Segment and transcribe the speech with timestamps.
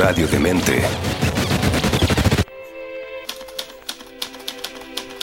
[0.00, 0.80] Radio Demente.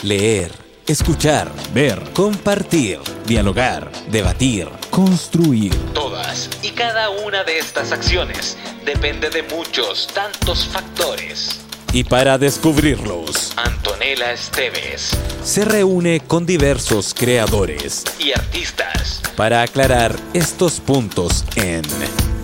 [0.04, 0.52] Leer,
[0.86, 5.74] escuchar, ver, compartir, dialogar, debatir, construir.
[5.94, 11.58] Todas y cada una de estas acciones depende de muchos, tantos factores.
[11.92, 15.10] Y para descubrirlos, Antonella Esteves
[15.42, 21.82] se reúne con diversos creadores y artistas para aclarar estos puntos en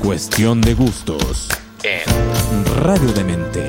[0.02, 1.48] Cuestión de Gustos.
[1.84, 3.60] En radiodemente.cl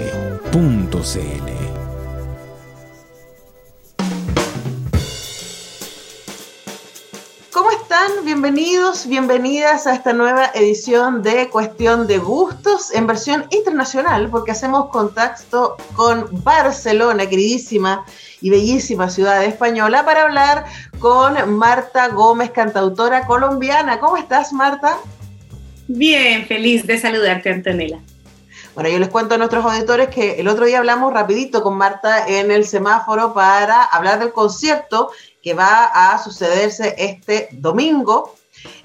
[7.52, 8.12] ¿Cómo están?
[8.24, 14.90] Bienvenidos, bienvenidas a esta nueva edición de Cuestión de Gustos en versión internacional, porque hacemos
[14.92, 18.06] contacto con Barcelona, queridísima
[18.40, 20.66] y bellísima ciudad española, para hablar
[21.00, 24.00] con Marta Gómez, cantautora colombiana.
[24.00, 25.00] ¿Cómo estás, Marta?
[25.88, 28.00] Bien, feliz de saludarte, Antonella.
[28.74, 32.28] Bueno, yo les cuento a nuestros auditores que el otro día hablamos rapidito con Marta
[32.28, 35.12] en el semáforo para hablar del concierto
[35.42, 38.36] que va a sucederse este domingo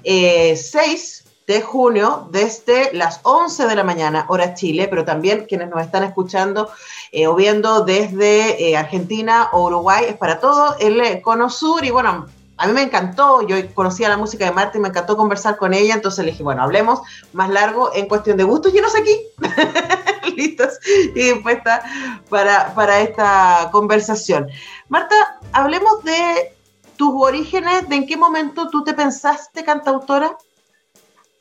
[0.03, 5.69] eh, 6 de junio desde las 11 de la mañana, hora Chile, pero también quienes
[5.69, 6.69] nos están escuchando
[7.11, 11.89] eh, o viendo desde eh, Argentina o Uruguay, es para todo el Cono Sur y
[11.89, 12.27] bueno,
[12.61, 15.73] a mí me encantó, yo conocía la música de Marta y me encantó conversar con
[15.73, 17.01] ella, entonces le dije, bueno, hablemos
[17.33, 19.17] más largo en cuestión de gustos, llenos aquí,
[20.37, 20.79] listos
[21.15, 21.81] y dispuesta
[22.29, 24.47] para, para esta conversación.
[24.89, 25.15] Marta,
[25.51, 26.53] hablemos de
[26.97, 30.37] tus orígenes, de en qué momento tú te pensaste cantautora.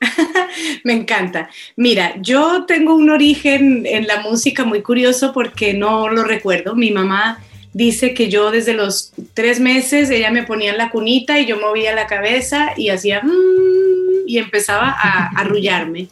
[0.85, 1.51] Me encanta.
[1.77, 6.75] Mira, yo tengo un origen en la música muy curioso porque no lo recuerdo.
[6.75, 11.39] Mi mamá dice que yo desde los tres meses ella me ponía en la cunita
[11.39, 16.09] y yo movía la cabeza y hacía "Mm", y empezaba a arrullarme.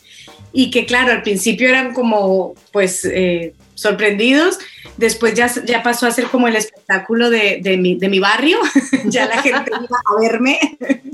[0.53, 4.59] Y que claro, al principio eran como pues eh, sorprendidos,
[4.97, 8.59] después ya, ya pasó a ser como el espectáculo de, de mi, de mi barrio,
[9.07, 10.59] ya la gente iba a verme,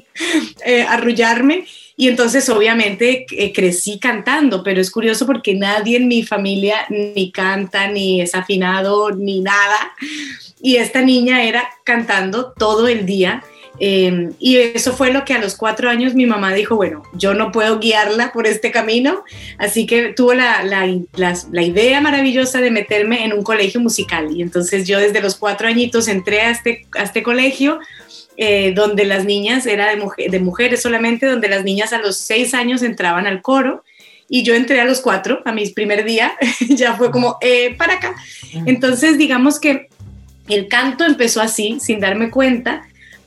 [0.64, 1.66] eh, arrullarme.
[1.96, 7.30] Y entonces obviamente eh, crecí cantando, pero es curioso porque nadie en mi familia ni
[7.30, 9.92] canta, ni es afinado, ni nada.
[10.60, 13.44] Y esta niña era cantando todo el día.
[13.80, 17.34] Eh, y eso fue lo que a los cuatro años mi mamá dijo, bueno, yo
[17.34, 19.24] no puedo guiarla por este camino,
[19.58, 20.86] así que tuvo la, la,
[21.16, 24.28] la- la idea maravillosa de meterme en un colegio musical.
[24.36, 27.78] Y entonces yo desde los cuatro añitos entré a este, a este colegio
[28.36, 32.16] eh, donde las niñas, era de, mujer- de mujeres solamente, donde las niñas a los
[32.16, 33.84] seis años entraban al coro
[34.28, 36.32] y yo entré a los cuatro, a mi primer día,
[36.68, 38.14] ya fue como, eh, para acá.
[38.66, 39.88] Entonces, digamos que
[40.48, 42.86] el canto empezó así, sin darme cuenta,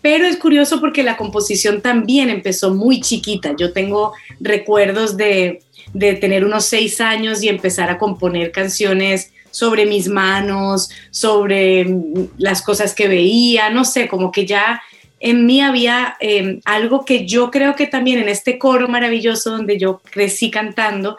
[0.10, 3.54] pero es curioso porque la composición también empezó muy chiquita.
[3.58, 5.60] Yo tengo recuerdos de,
[5.94, 12.30] de tener unos seis años y empezar a componer canciones sobre mis manos, sobre mm,
[12.38, 14.82] las cosas que veía, no sé, como que ya
[15.20, 19.78] en mí había eh, algo que yo creo que también en este coro maravilloso donde
[19.78, 21.18] yo crecí cantando,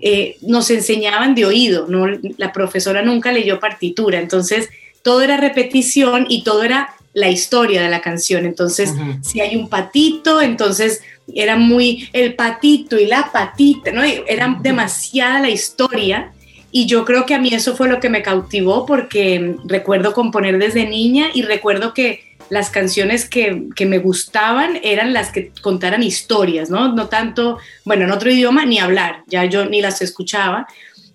[0.00, 2.06] eh, nos enseñaban de oído, ¿no?
[2.38, 4.70] la profesora nunca leyó partitura, entonces
[5.02, 9.68] todo era repetición y todo era la historia de la canción, entonces si hay un
[9.68, 11.02] patito, entonces
[11.34, 14.02] era muy el patito y la patita, ¿no?
[14.02, 16.32] Era demasiada la historia
[16.70, 20.58] y yo creo que a mí eso fue lo que me cautivó porque recuerdo componer
[20.58, 26.02] desde niña y recuerdo que las canciones que, que me gustaban eran las que contaran
[26.02, 26.92] historias, ¿no?
[26.94, 30.66] No tanto, bueno, en otro idioma ni hablar, ya yo ni las escuchaba.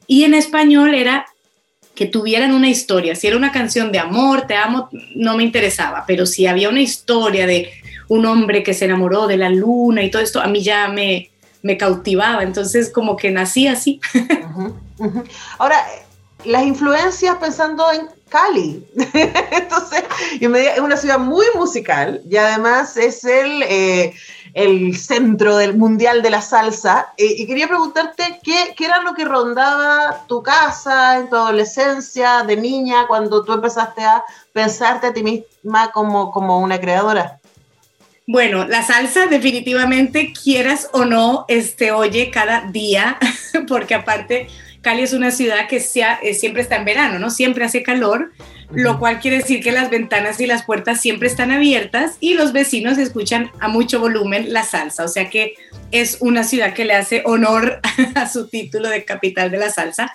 [0.06, 1.26] Y en español era
[1.98, 3.16] que tuvieran una historia.
[3.16, 6.82] Si era una canción de amor, te amo, no me interesaba, pero si había una
[6.82, 7.72] historia de
[8.08, 11.32] un hombre que se enamoró de la luna y todo esto, a mí ya me,
[11.64, 12.44] me cautivaba.
[12.44, 14.00] Entonces, como que nací así.
[15.58, 15.78] Ahora,
[16.46, 18.86] las influencias pensando en Cali.
[19.52, 20.04] Entonces,
[20.40, 24.14] yo me di- es una ciudad muy musical y además es el, eh,
[24.54, 27.14] el centro del mundial de la salsa.
[27.18, 32.44] Eh, y quería preguntarte qué, qué era lo que rondaba tu casa en tu adolescencia,
[32.44, 34.24] de niña, cuando tú empezaste a
[34.54, 37.40] pensarte a ti misma como, como una creadora.
[38.30, 43.18] Bueno, la salsa definitivamente, quieras o no, este, oye cada día,
[43.70, 44.50] porque aparte
[44.88, 47.30] Cali es una ciudad que sea- eh, siempre está en verano, ¿no?
[47.30, 48.32] Siempre hace calor,
[48.72, 52.54] lo cual quiere decir que las ventanas y las puertas siempre están abiertas y los
[52.54, 55.56] vecinos escuchan a mucho volumen la salsa, o sea que
[55.92, 57.82] es una ciudad que le hace honor
[58.16, 60.14] a su título de capital de la salsa.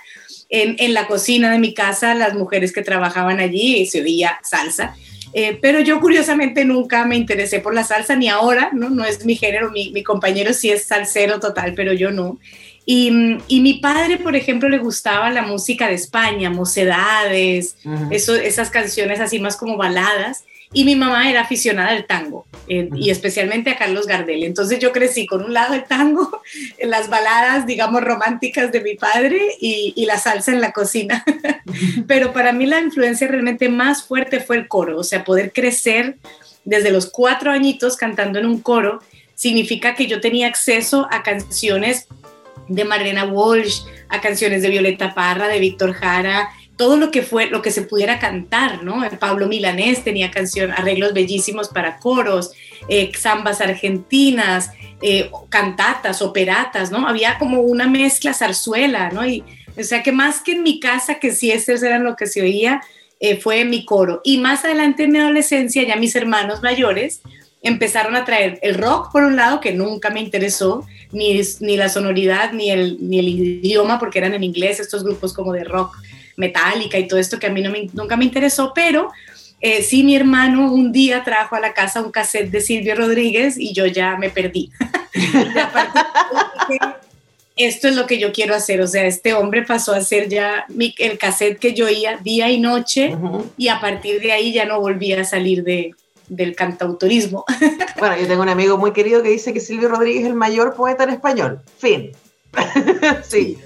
[0.48, 4.94] En, en la cocina de mi casa, las mujeres que trabajaban allí se oía salsa.
[5.34, 8.88] Eh, pero yo curiosamente nunca me interesé por la salsa, ni ahora, ¿no?
[8.90, 12.38] No es mi género, mi, mi compañero sí es salsero total, pero yo no.
[12.84, 17.76] Y, mi padre, por ejemplo, le gustaba la música de España, Mocedades,
[18.10, 20.44] esas canciones así más como baladas
[20.74, 24.42] y mi mamá era aficionada al tango eh, y especialmente a Carlos Gardel.
[24.42, 26.40] Entonces yo crecí con un lado el tango,
[26.82, 31.24] las baladas, digamos, románticas de mi padre y, y la salsa en la cocina.
[32.06, 36.16] Pero para mí la influencia realmente más fuerte fue el coro, o sea, poder crecer
[36.64, 39.00] desde los cuatro añitos cantando en un coro
[39.34, 42.06] significa que yo tenía acceso a canciones
[42.68, 47.46] de Marlena Walsh, a canciones de Violeta Parra, de Víctor Jara, todo lo que fue,
[47.46, 49.02] lo que se pudiera cantar, ¿no?
[49.18, 52.52] Pablo Milanés tenía canción, arreglos bellísimos para coros,
[52.88, 54.70] eh, zambas argentinas,
[55.00, 57.06] eh, cantatas, operatas, ¿no?
[57.06, 59.26] Había como una mezcla zarzuela, ¿no?
[59.26, 59.44] Y,
[59.78, 62.42] o sea que más que en mi casa, que si estos eran lo que se
[62.42, 62.80] oía,
[63.20, 64.20] eh, fue mi coro.
[64.24, 67.22] Y más adelante en mi adolescencia, ya mis hermanos mayores
[67.62, 71.88] empezaron a traer el rock por un lado, que nunca me interesó, ni, ni la
[71.88, 75.96] sonoridad, ni el, ni el idioma, porque eran en inglés estos grupos como de rock
[76.36, 79.10] metálica y todo esto que a mí no nunca me interesó, pero
[79.60, 83.56] eh, sí mi hermano un día trajo a la casa un cassette de Silvio Rodríguez
[83.56, 84.70] y yo ya me perdí.
[87.56, 90.66] esto es lo que yo quiero hacer, o sea, este hombre pasó a ser ya
[90.98, 93.14] el cassette que yo oía día y noche
[93.56, 95.94] y a partir de ahí ya no volví a salir de,
[96.28, 97.44] del cantautorismo.
[97.98, 100.74] Bueno, yo tengo un amigo muy querido que dice que Silvio Rodríguez es el mayor
[100.74, 101.60] poeta en español.
[101.78, 102.10] Fin.
[103.22, 103.58] sí.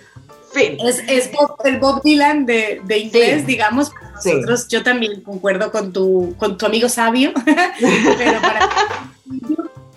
[0.55, 1.31] Es,
[1.65, 3.93] el Bob Dylan de, inglés, digamos.
[4.15, 7.33] nosotros, yo también concuerdo con tu, con tu amigo sabio,
[8.19, 8.69] pero para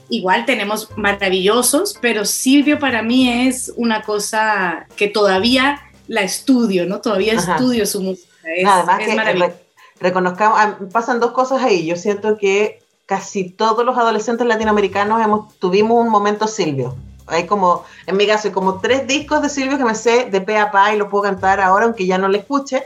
[0.10, 7.02] igual tenemos maravillosos, pero Silvio para mí es una cosa que todavía la estudio, ¿no?
[7.02, 8.30] Todavía estudio su música.
[8.44, 9.69] Es, Además que
[10.00, 11.86] reconozcamos, ah, pasan dos cosas ahí.
[11.86, 16.96] Yo siento que casi todos los adolescentes latinoamericanos hemos, tuvimos un momento Silvio
[17.30, 20.42] hay como, en mi caso, hay como tres discos de Silvio que me sé de
[20.42, 22.84] pe a pa y lo puedo cantar ahora, aunque ya no le escuche.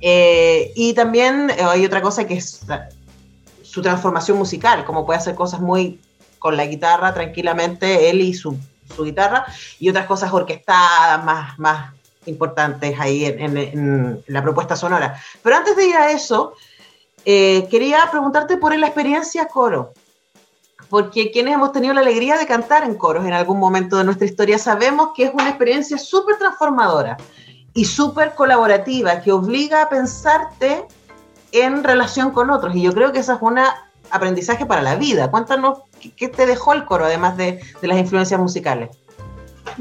[0.00, 2.60] Eh, y también eh, hay otra cosa que es
[3.62, 6.00] su transformación musical, como puede hacer cosas muy
[6.38, 8.58] con la guitarra tranquilamente, él y su,
[8.94, 9.46] su guitarra,
[9.78, 11.92] y otras cosas orquestadas, más, más
[12.26, 15.20] importantes ahí en, la propuesta sonora.
[15.42, 16.54] Pero antes de ir a eso,
[17.24, 19.92] eh, quería preguntarte por la experiencia coro
[20.88, 24.26] porque quienes hemos tenido la alegría de cantar en coros en algún momento de nuestra
[24.26, 27.16] historia sabemos que es una experiencia súper transformadora
[27.74, 30.86] y súper colaborativa que obliga a pensarte
[31.52, 32.74] en relación con otros.
[32.74, 33.58] Y yo creo que eso es un
[34.10, 35.30] aprendizaje para la vida.
[35.30, 35.80] Cuéntanos
[36.16, 38.90] qué te dejó el coro, además de, las influencias musicales.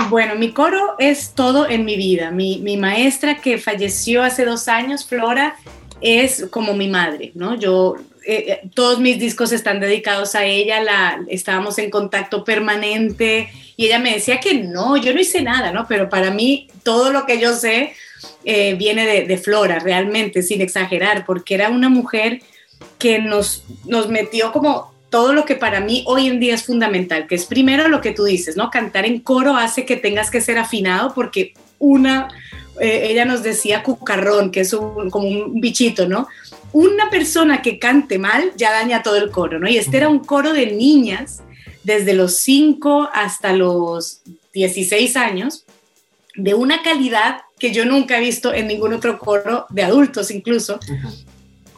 [0.10, 2.32] Bueno, mi coro es todo en mi vida.
[2.32, 5.56] Mi, mi maestra que falleció hace dos años, Flora,
[6.02, 7.56] es como mi madre, ¿no?
[7.56, 7.96] Yo
[8.28, 13.86] eh, eh, todos mis discos están dedicados a ella, la, estábamos en contacto permanente y
[13.86, 15.86] ella me decía que no, yo no hice nada, ¿no?
[15.88, 17.94] Pero para mí todo lo que yo sé
[18.44, 22.42] eh, viene de, Flora, realmente, sin exagerar, porque era una mujer
[22.98, 27.28] que nos, nos metió como todo lo que para mí hoy en día es fundamental,
[27.28, 28.70] que es primero lo que tú dices, ¿no?
[28.70, 32.28] Cantar en coro hace que tengas que ser afinado porque una,
[32.80, 36.28] ella nos decía cucarrón, que es como un bichito, ¿no?
[36.76, 39.70] una persona que cante mal ya daña todo el coro, ¿no?
[39.70, 41.42] Y este era un coro de niñas
[41.86, 44.20] desde los 5 hasta los
[44.54, 45.64] 16 años,
[46.36, 50.78] de una calidad que yo nunca he visto en ningún otro coro, de adultos incluso,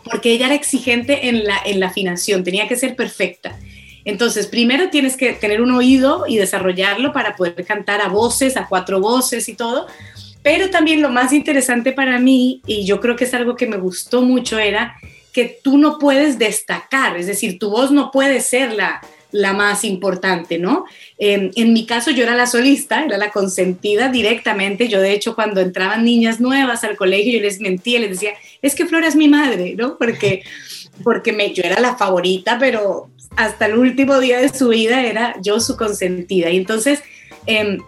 [0.10, 3.58] porque ella era exigente en la, en la afinación, tenía que ser perfecta.
[4.06, 8.68] Entonces, primero tienes que tener un oído y desarrollarlo para poder cantar a voces, a
[8.68, 9.88] cuatro voces y todo,
[10.42, 13.78] pero también lo más interesante para mí, y yo creo que es algo que me
[13.78, 14.96] gustó mucho, era
[15.34, 19.84] que tú no puedes destacar, es decir, tu voz no puede ser la, la más
[19.84, 20.86] importante, ¿no?
[21.20, 24.88] en mi caso yo era la solista, era la consentida directamente.
[24.88, 28.76] Yo de hecho cuando entraban niñas nuevas al colegio yo les mentía, les decía, es
[28.76, 29.98] que Flora es mi madre, ¿no?
[29.98, 30.44] Porque,
[31.04, 35.36] porque me, yo era la favorita, pero hasta el último día de su vida era
[35.42, 36.50] yo su consentida.
[36.50, 37.02] Y entonces,
[37.46, 37.80] em,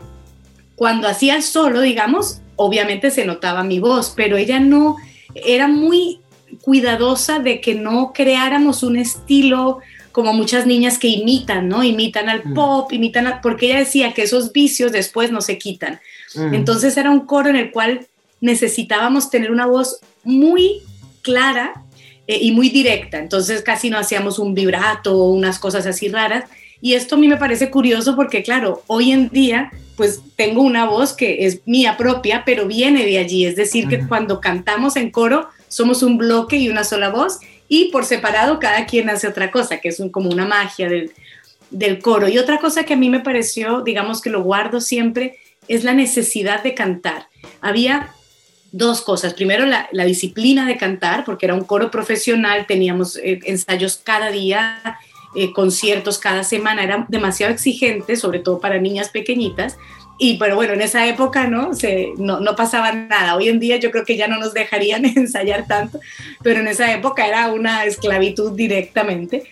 [0.75, 4.97] cuando hacía solo, digamos, obviamente se notaba mi voz, pero ella no,
[5.33, 6.19] era muy
[6.61, 9.79] cuidadosa de que no creáramos un estilo
[10.19, 11.81] como muchas niñas que imitan, ¿no?
[11.81, 12.53] Imitan al mm.
[12.53, 16.01] pop, imitan, porque ella decía que esos vicios después no se quitan.
[16.35, 16.55] Mm.
[16.55, 18.05] Entonces era un coro en el cual
[18.41, 20.81] necesitábamos tener una voz muy
[21.21, 21.85] clara
[22.27, 23.17] eh, y muy directa.
[23.17, 26.43] Entonces casi no hacíamos un vibrato o unas cosas así raras.
[26.81, 30.83] Y esto a mí me parece curioso porque, claro, hoy en día pues tengo una
[30.83, 33.45] voz que es mía propia, pero viene de allí.
[33.45, 37.91] Es decir, que cuando cantamos en coro somos un bloque y una sola voz y
[37.91, 41.11] por separado cada quien hace otra cosa, que es como una magia del,
[41.69, 42.27] del coro.
[42.27, 45.93] Y otra cosa que a mí me pareció, digamos que lo guardo siempre, es la
[45.93, 47.27] necesidad de cantar.
[47.61, 48.13] Había
[48.71, 49.33] dos cosas.
[49.33, 54.99] Primero, la, disciplina de cantar, porque era un coro profesional, teníamos eh, ensayos cada día,
[55.35, 59.77] eh, conciertos cada semana, era demasiado exigente, sobre todo para niñas pequeñitas.
[60.21, 61.73] Y pero bueno, en esa época ¿no?
[61.73, 63.35] Se, no, no pasaba nada.
[63.35, 65.99] Hoy en día yo creo que ya no nos dejarían ensayar tanto,
[66.43, 69.43] pero en esa época era una esclavitud directamente.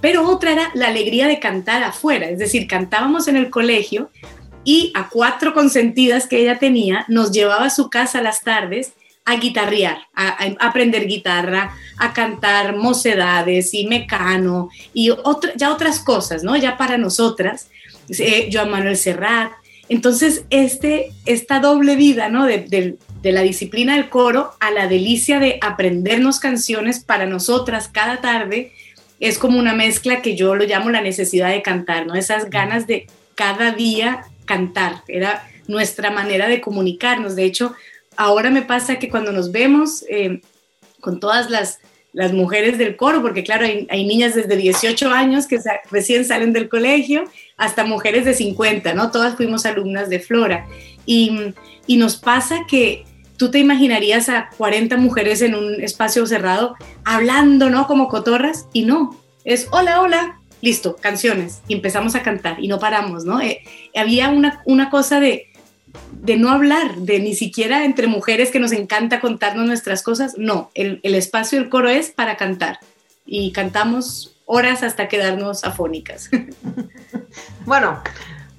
[0.00, 4.10] Pero otra era la alegría de cantar afuera, es decir, cantábamos en el colegio
[4.64, 8.92] y a cuatro consentidas que ella tenía nos llevaba a su casa a las tardes
[9.24, 15.12] a guitarrear, a, aprender guitarra, a cantar mocedades y mecano y
[15.56, 16.56] ya otras cosas, ¿no?
[16.56, 17.68] Ya para nosotras,
[18.18, 19.52] eh, Joan Manuel Serrat.
[19.88, 22.44] Entonces, este, esta doble vida, ¿no?
[22.44, 22.58] De,
[23.22, 28.72] de la disciplina del coro a la delicia de aprendernos canciones para nosotras cada tarde,
[29.20, 32.14] es como una mezcla que yo lo llamo la necesidad de cantar, ¿no?
[32.14, 37.36] Esas ganas de cada día cantar, era nuestra manera de comunicarnos.
[37.36, 37.74] De hecho,
[38.16, 40.40] ahora me pasa que cuando nos vemos eh,
[41.00, 41.80] con todas las,
[42.16, 45.58] las, mujeres del coro, porque claro, hay, niñas desde 18 años que
[45.90, 47.24] recién salen del colegio,
[47.56, 49.10] hasta mujeres de 50, ¿no?
[49.10, 50.66] Todas fuimos alumnas de Flora.
[51.04, 51.52] Y,
[51.86, 53.04] y nos pasa que
[53.36, 57.86] tú te imaginarías a 40 mujeres en un espacio cerrado hablando, ¿no?
[57.86, 62.78] Como cotorras, y no, es hola, hola, listo, canciones, y empezamos a cantar y no
[62.78, 63.40] paramos, ¿no?
[63.40, 63.62] Eh,
[63.94, 65.48] había una, una cosa de,
[66.22, 70.70] de no hablar, de ni siquiera entre mujeres que nos encanta contarnos nuestras cosas, no,
[70.74, 72.78] el, el espacio del coro es para cantar
[73.24, 76.30] y cantamos horas hasta quedarnos afónicas.
[77.66, 78.00] Bueno,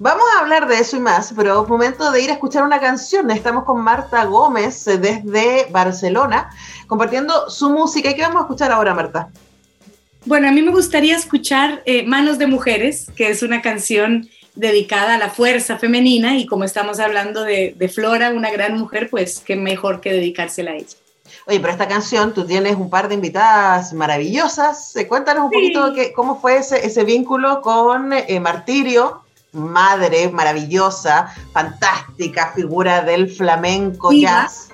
[0.00, 2.78] Vamos a hablar de eso y más, pero es momento de ir a escuchar una
[2.78, 3.28] canción.
[3.32, 6.50] Estamos con Marta Gómez eh, desde Barcelona
[6.86, 8.08] compartiendo su música.
[8.08, 9.28] ¿Y qué vamos a escuchar ahora, Marta?
[10.24, 15.14] Bueno, a mí me gustaría escuchar eh, Manos de Mujeres, que es una canción dedicada
[15.14, 19.56] a la fuerza femenina y como estamos hablando de, Flora, una gran mujer, pues qué
[19.56, 20.96] mejor que dedicársela a ella.
[21.46, 24.96] Oye, pero esta canción, tú tienes un par de invitadas maravillosas.
[24.96, 29.22] Eh, cuéntanos un poquito cómo fue ese, vínculo con eh, Martirio,
[29.52, 34.67] madre maravillosa, fantástica figura del flamenco jazz.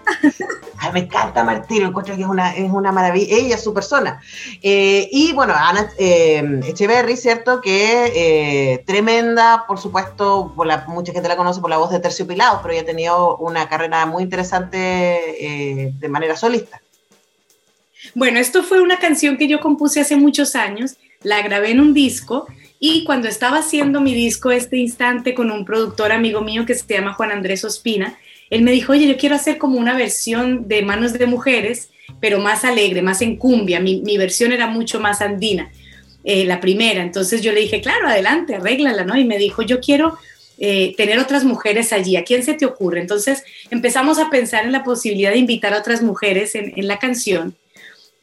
[0.93, 4.21] Me encanta Martino, encuentro que es una, es una maravilla, ella, su persona.
[4.63, 7.61] Eh, y bueno, Ana eh, Echeverry, ¿cierto?
[7.61, 12.01] Que eh, tremenda, por supuesto, por la, mucha gente la conoce por la voz de
[12.01, 14.87] Terciopilado, pero ella ha tenido una carrera muy interesante
[15.99, 16.81] de manera solista.
[18.15, 21.95] Bueno, esto fue una canción que yo compuse hace muchos años, la grabé en un
[21.95, 22.47] disco
[22.79, 26.85] y cuando estaba haciendo mi disco este instante con un productor amigo mío que se
[26.87, 28.19] llama Juan Andrés Ospina,
[28.55, 32.39] él me dijo, oye, yo quiero hacer como una versión de Manos de Mujeres, pero
[32.39, 33.81] más alegre, más en cumbia.
[33.81, 35.73] Mi, versión era mucho más andina,
[36.23, 37.03] eh, la primera.
[37.03, 39.19] Entonces yo le dije, claro, adelante, arréglala, ¿no?
[39.19, 40.17] Y me dijo, yo quiero
[40.59, 42.15] eh, tener otras mujeres allí.
[42.15, 43.01] ¿A quién se te ocurre?
[43.01, 47.57] Entonces empezamos a pensar en la posibilidad de invitar a otras mujeres en, la canción.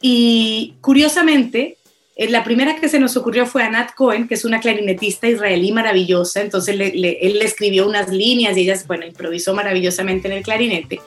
[0.00, 1.76] Y curiosamente,
[2.16, 5.72] la primera que se nos ocurrió fue a Nat Cohen, que es una clarinetista israelí
[5.72, 6.40] maravillosa.
[6.40, 11.00] Entonces él le escribió unas líneas y ella, bueno, improvisó maravillosamente en el clarinete.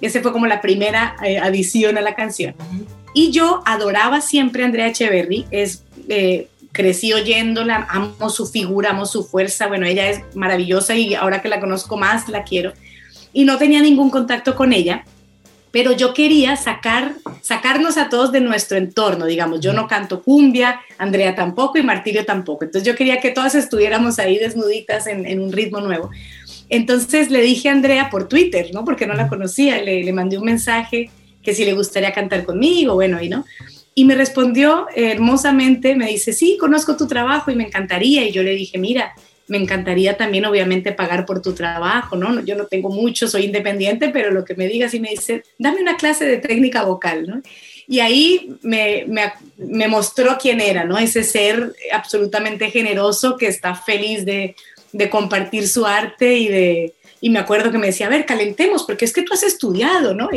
[0.00, 2.54] Esa fue como la primera eh, adición a la canción.
[3.14, 5.46] Y yo adoraba siempre a Andrea Echeverry.
[5.50, 9.66] Es, eh, crecí oyéndola, amo su figura, amo su fuerza.
[9.66, 12.72] Bueno, ella es maravillosa y ahora que la conozco más, la quiero.
[13.32, 15.04] Y no tenía ningún contacto con ella
[15.70, 20.80] pero yo quería sacar, sacarnos a todos de nuestro entorno, digamos, yo no canto cumbia,
[20.98, 25.52] Andrea tampoco y Martirio tampoco, entonces yo quería que todas estuviéramos ahí desnuditas en, un
[25.52, 26.10] ritmo nuevo.
[26.68, 28.84] Entonces le dije a Andrea por Twitter, ¿no?
[28.84, 31.10] Porque no la conocía, le, le mandé un mensaje
[31.42, 33.44] que si le gustaría cantar conmigo, bueno, y no.
[33.94, 38.24] Y me respondió hermosamente, me dice, sí, conozco tu trabajo y me encantaría.
[38.24, 39.12] Y yo le dije, mira,
[39.50, 42.40] me encantaría también obviamente pagar por tu trabajo, ¿no?
[42.44, 45.82] Yo no tengo mucho, soy independiente, pero lo que me digas y me dice, dame
[45.82, 47.42] una clase de técnica vocal, ¿no?
[47.88, 50.96] Y ahí me, me, me mostró quién era, ¿no?
[50.98, 54.54] Ese ser absolutamente generoso que está feliz de,
[54.92, 58.84] de compartir su arte y de, y me acuerdo que me decía, a ver, calentemos,
[58.84, 60.30] porque es que tú has estudiado, ¿no?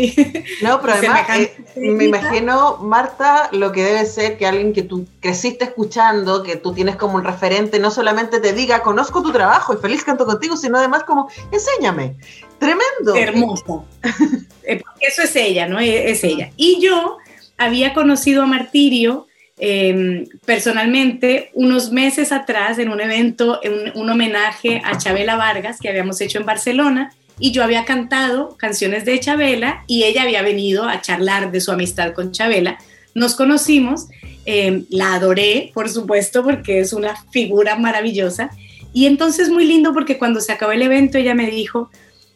[0.61, 5.07] no, pero además eh, me, imagino, Marta, lo que debe ser que alguien que tú
[5.21, 9.73] creciste escuchando, que tú tienes como un referente, no solamente te diga, conozco tu trabajo
[9.73, 12.15] y feliz canto contigo, sino además como, enséñame.
[12.59, 13.15] Tremendo.
[13.15, 13.83] Hermosa.
[14.65, 15.77] Eh, eso es ella, ¿no?
[15.77, 16.51] Es ella.
[16.55, 17.17] Y yo
[17.57, 19.27] había conocido a Martirio
[19.65, 25.87] Em, personalmente, unos meses atrás, en un evento, en un, homenaje a Chabela Vargas que
[25.87, 30.83] habíamos hecho en Barcelona, y yo había cantado canciones de Chabela y ella había venido
[30.83, 32.77] a charlar de su amistad con Chabela.
[33.15, 34.07] Nos conocimos,
[34.43, 38.49] em, la adoré, por supuesto, porque es una figura maravillosa.
[38.91, 41.89] Y entonces muy lindo porque cuando se acabó el evento ella me dijo,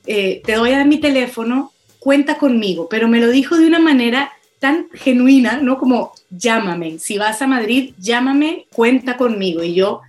[0.05, 4.31] eh, te doy a mi teléfono, cuenta conmigo, pero me lo dijo de una manera
[4.59, 5.77] tan genuina, ¿no?
[5.77, 9.63] Como llámame, si vas a Madrid, llámame, cuenta conmigo.
[9.63, 10.01] Y yo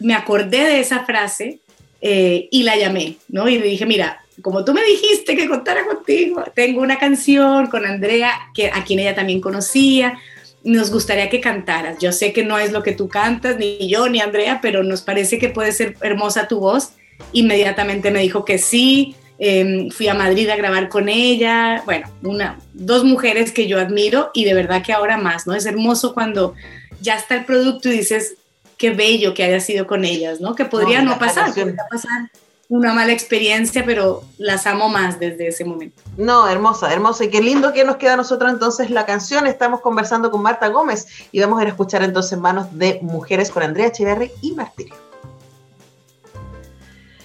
[0.00, 1.60] me acordé de esa frase
[2.00, 3.48] eh, y la llamé, ¿no?
[3.48, 7.84] Y le dije, mira, como tú me dijiste que contara contigo, tengo una canción con
[7.84, 10.18] Andrea, que, a quien ella también conocía,
[10.62, 11.98] nos gustaría que cantaras.
[12.00, 15.02] Yo sé que no es lo que tú cantas, ni yo, ni Andrea, pero nos
[15.02, 16.92] parece que puede ser hermosa tu voz.
[17.32, 22.60] Inmediatamente me dijo que sí, em, fui a Madrid a grabar con ella, bueno, una,
[22.72, 25.54] dos mujeres que yo admiro y de verdad que ahora más, ¿no?
[25.54, 26.54] Es hermoso cuando
[27.00, 28.36] ya está el producto y dices,
[28.76, 30.54] qué bello que haya sido con ellas, ¿no?
[30.54, 32.30] Que podría no, pasar, podría pasar
[32.70, 36.00] una mala experiencia, pero las amo más desde ese momento.
[36.16, 37.24] No, hermosa, hermosa.
[37.24, 39.48] Y qué lindo que nos queda a nosotros entonces la canción.
[39.48, 43.50] Estamos conversando con Marta Gómez y vamos a ir a escuchar entonces Manos de Mujeres
[43.50, 45.09] con Andrea Echeverry y Martirio.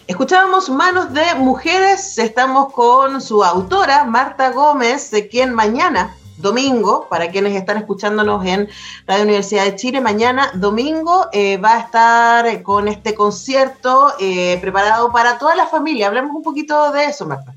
[0.07, 7.31] Escuchábamos Manos de Mujeres, estamos con su autora, Marta Gómez, de quien mañana domingo, para
[7.31, 8.69] quienes están escuchándonos en
[9.07, 15.11] Radio Universidad de Chile, mañana domingo eh, va a estar con este concierto eh, preparado
[15.11, 16.05] para toda la familia.
[16.05, 17.55] Hablemos un poquito de eso, Marta.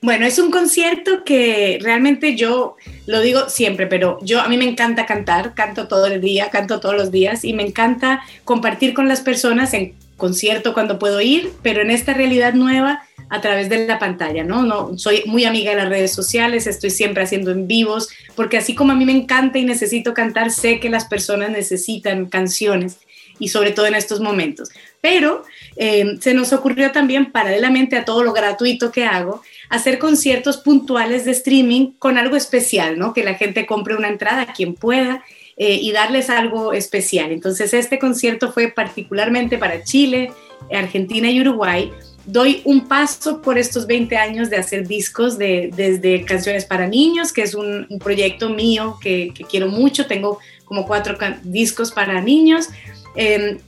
[0.00, 4.66] Bueno, es un concierto que realmente yo lo digo siempre, pero yo a mí me
[4.66, 9.08] encanta cantar, canto todo el día, canto todos los días y me encanta compartir con
[9.08, 13.86] las personas en concierto cuando puedo ir, pero en esta realidad nueva a través de
[13.86, 14.62] la pantalla, ¿no?
[14.62, 18.74] no soy muy amiga de las redes sociales, estoy siempre haciendo en vivos, porque así
[18.74, 22.98] como a mí me encanta y necesito cantar, sé que las personas necesitan canciones
[23.38, 24.70] y sobre todo en estos momentos.
[25.00, 25.44] Pero
[25.76, 31.24] eh, se nos ocurrió también, paralelamente a todo lo gratuito que hago, hacer conciertos puntuales
[31.24, 33.12] de streaming con algo especial, ¿no?
[33.12, 35.22] Que la gente compre una entrada, quien pueda,
[35.56, 37.32] eh, y darles algo especial.
[37.32, 40.32] Entonces, este concierto fue particularmente para Chile,
[40.70, 41.92] Argentina y Uruguay,
[42.26, 47.32] doy un paso por estos 20 años de hacer discos de, desde canciones para niños,
[47.32, 50.06] que es un, proyecto mío que, quiero mucho.
[50.06, 52.68] Tengo como cuatro discos para niños.
[53.14, 53.58] Eh,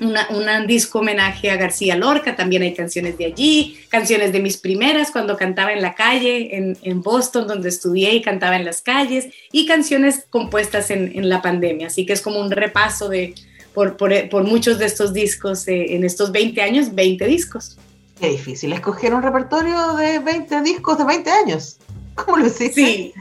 [0.00, 5.10] un disco homenaje a García Lorca, también hay canciones de allí, canciones de mis primeras
[5.10, 9.28] cuando cantaba en la calle, en, en Boston, donde estudié y cantaba en las calles,
[9.52, 11.88] y canciones compuestas en, en la pandemia.
[11.88, 13.34] Así que es como un repaso de,
[13.74, 17.76] por, por, por muchos de estos discos, eh, en estos 20 años, 20 discos.
[18.18, 21.78] Qué difícil escoger un repertorio de 20 discos de 20 años.
[22.14, 22.72] ¿Cómo lo hiciste?
[22.72, 23.14] Sí,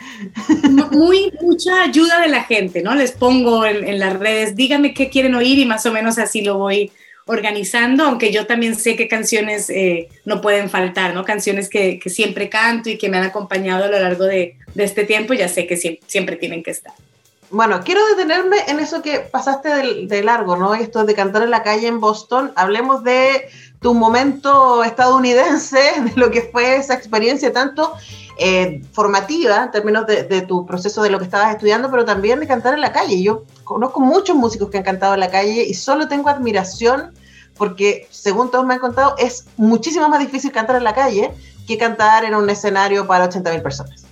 [0.91, 2.93] muy mucha ayuda de la gente, ¿no?
[2.95, 6.57] Les pongo en, las redes, díganme qué quieren oír y más o menos así lo
[6.57, 6.91] voy
[7.25, 11.23] organizando, aunque yo también sé que canciones eh, no pueden faltar, ¿no?
[11.23, 15.33] Canciones que, siempre canto y que me han acompañado a lo largo de, este tiempo,
[15.33, 16.93] ya sé que siempre, siempre, tienen que estar.
[17.49, 20.73] Bueno, quiero detenerme en eso que pasaste de, de largo, ¿no?
[20.75, 22.51] Esto de cantar en la calle en Boston.
[22.55, 23.47] Hablemos de
[23.83, 27.93] tu momento estadounidense, de lo que fue esa experiencia tanto
[28.39, 32.47] eh, formativa en términos de, tu proceso de lo que estabas estudiando, pero también de
[32.47, 33.21] cantar en la calle.
[33.21, 37.13] Yo conozco muchos músicos que han cantado en la calle y solo tengo admiración
[37.55, 41.31] porque, según todos me han contado, es muchísimo más difícil cantar en la calle
[41.67, 44.05] que cantar en un escenario para 80.000 personas.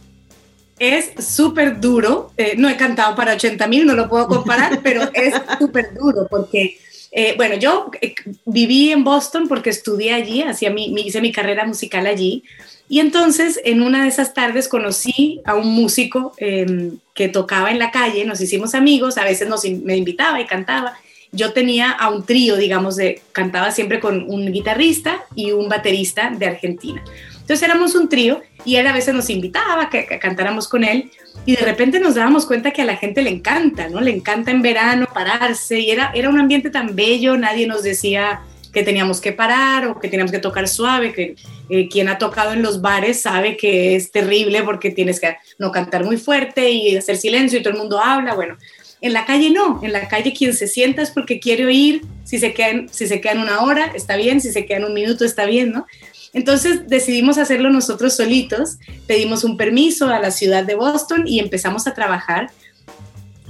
[0.77, 2.31] Es súper duro.
[2.37, 6.77] Eh, no he cantado para 80.000, no lo puedo comparar, pero es súper duro porque
[7.11, 11.65] eh, bueno, yo eh, viví en Boston porque estudié allí, hacía mi, hice mi carrera
[11.65, 12.43] musical allí.
[12.87, 17.79] Y entonces en una de esas tardes conocí a un músico em, que tocaba en
[17.79, 20.97] la calle, nos hicimos amigos, a veces nos, me invitaba y cantaba.
[21.33, 26.31] Yo tenía a un trío, digamos, de, cantaba siempre con un guitarrista y un baterista
[26.37, 27.03] de Argentina.
[27.51, 31.11] Entonces éramos un trío y él a veces nos invitaba a que, cantáramos con él
[31.45, 33.99] y de repente nos dábamos cuenta que a la gente le encanta, ¿no?
[33.99, 38.39] Le encanta en verano pararse y era, era un ambiente tan bello, nadie nos decía
[38.71, 41.35] que teníamos que parar o que teníamos que tocar suave, que
[41.69, 45.73] eh, quien ha tocado en los bares sabe que es terrible porque tienes que no
[45.73, 48.55] cantar muy fuerte y hacer silencio y todo el mundo habla, bueno,
[49.01, 52.37] en la calle no, en la calle quien se sienta es porque quiere oír, si
[52.37, 55.45] se quedan, si se quedan una hora está bien, si se quedan un minuto está
[55.45, 55.87] bien, ¿no?
[56.33, 61.87] Entonces decidimos hacerlo nosotros solitos, pedimos un permiso a la ciudad de Boston y empezamos
[61.87, 62.51] a trabajar.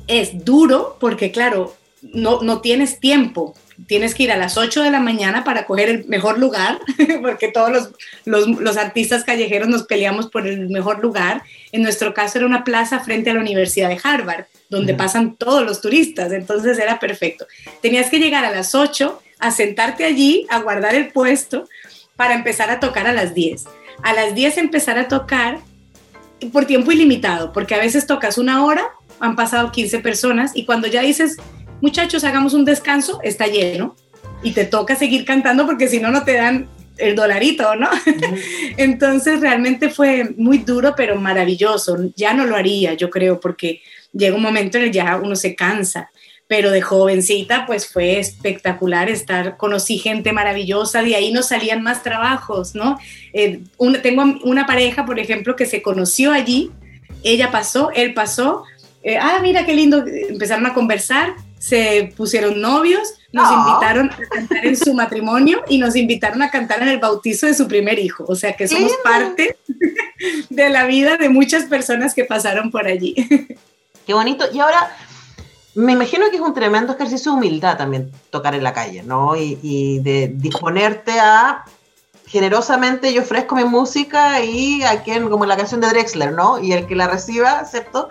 [0.07, 3.53] Es duro porque, claro, no, no tienes tiempo.
[3.87, 6.79] Tienes que ir a las 8 de la mañana para coger el mejor lugar,
[7.21, 7.71] porque todos
[8.25, 11.43] los, los, artistas callejeros nos peleamos por el mejor lugar.
[11.71, 15.63] En nuestro caso era una plaza frente a la Universidad de Harvard, donde pasan todos
[15.65, 17.45] los turistas, entonces era perfecto.
[17.81, 21.67] Tenías que llegar a las 8, a sentarte allí, a guardar el puesto,
[22.15, 23.65] para empezar a tocar a las 10.
[24.01, 25.60] A las 10 empezar a tocar
[26.53, 28.84] por tiempo ilimitado, porque a veces tocas una hora,
[29.19, 31.36] han pasado 15 personas y cuando ya dices,
[31.81, 33.97] muchachos, hagamos un descanso, está lleno
[34.41, 36.69] y te toca seguir cantando porque si no, no te dan
[37.01, 37.89] el dolarito, ¿no?
[38.77, 41.97] Entonces realmente fue muy duro, pero maravilloso.
[42.15, 43.81] Ya no lo haría, yo creo, porque
[44.13, 46.09] llega un momento en el que ya uno se cansa
[46.51, 52.03] pero de jovencita pues fue espectacular estar, conocí gente maravillosa, de ahí nos salían más
[52.03, 52.99] trabajos, ¿no?
[53.31, 53.61] Eh,
[54.03, 56.69] tengo una pareja, por ejemplo, que se conoció allí,
[57.23, 58.65] ella pasó, él pasó,
[59.01, 63.65] eh, ah, mira qué lindo, empezaron a conversar, se pusieron novios, nos ah.
[63.67, 67.54] invitaron a cantar en su matrimonio y nos invitaron a cantar en el bautizo de
[67.54, 69.58] su primer hijo, o sea que somos parte
[70.50, 73.15] de la vida de muchas personas que pasaron por allí.
[74.06, 74.46] Qué bonito.
[74.52, 74.91] Y ahora,
[75.76, 79.36] me imagino que es un tremendo ejercicio de humildad también tocar en la calle, ¿no?
[79.36, 81.63] Y, de disponerte a
[82.32, 86.63] generosamente yo ofrezco mi música y a quien, como la canción de Drexler, ¿no?
[86.63, 88.08] Y el que la reciba, ¿cierto?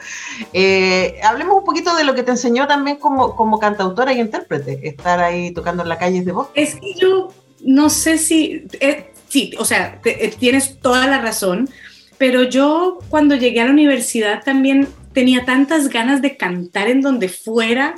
[0.53, 4.87] Eh, hablemos un poquito de lo que te enseñó también como, como cantautora y intérprete,
[4.87, 6.49] estar ahí tocando en la calle de voz.
[6.55, 7.33] Es que yo
[7.65, 11.71] no sé si, eh, sí, o sea, eh, tienes toda la razón,
[12.19, 17.31] pero yo cuando llegué a la universidad también tenía tantas ganas de cantar en donde
[17.31, 17.95] fuera,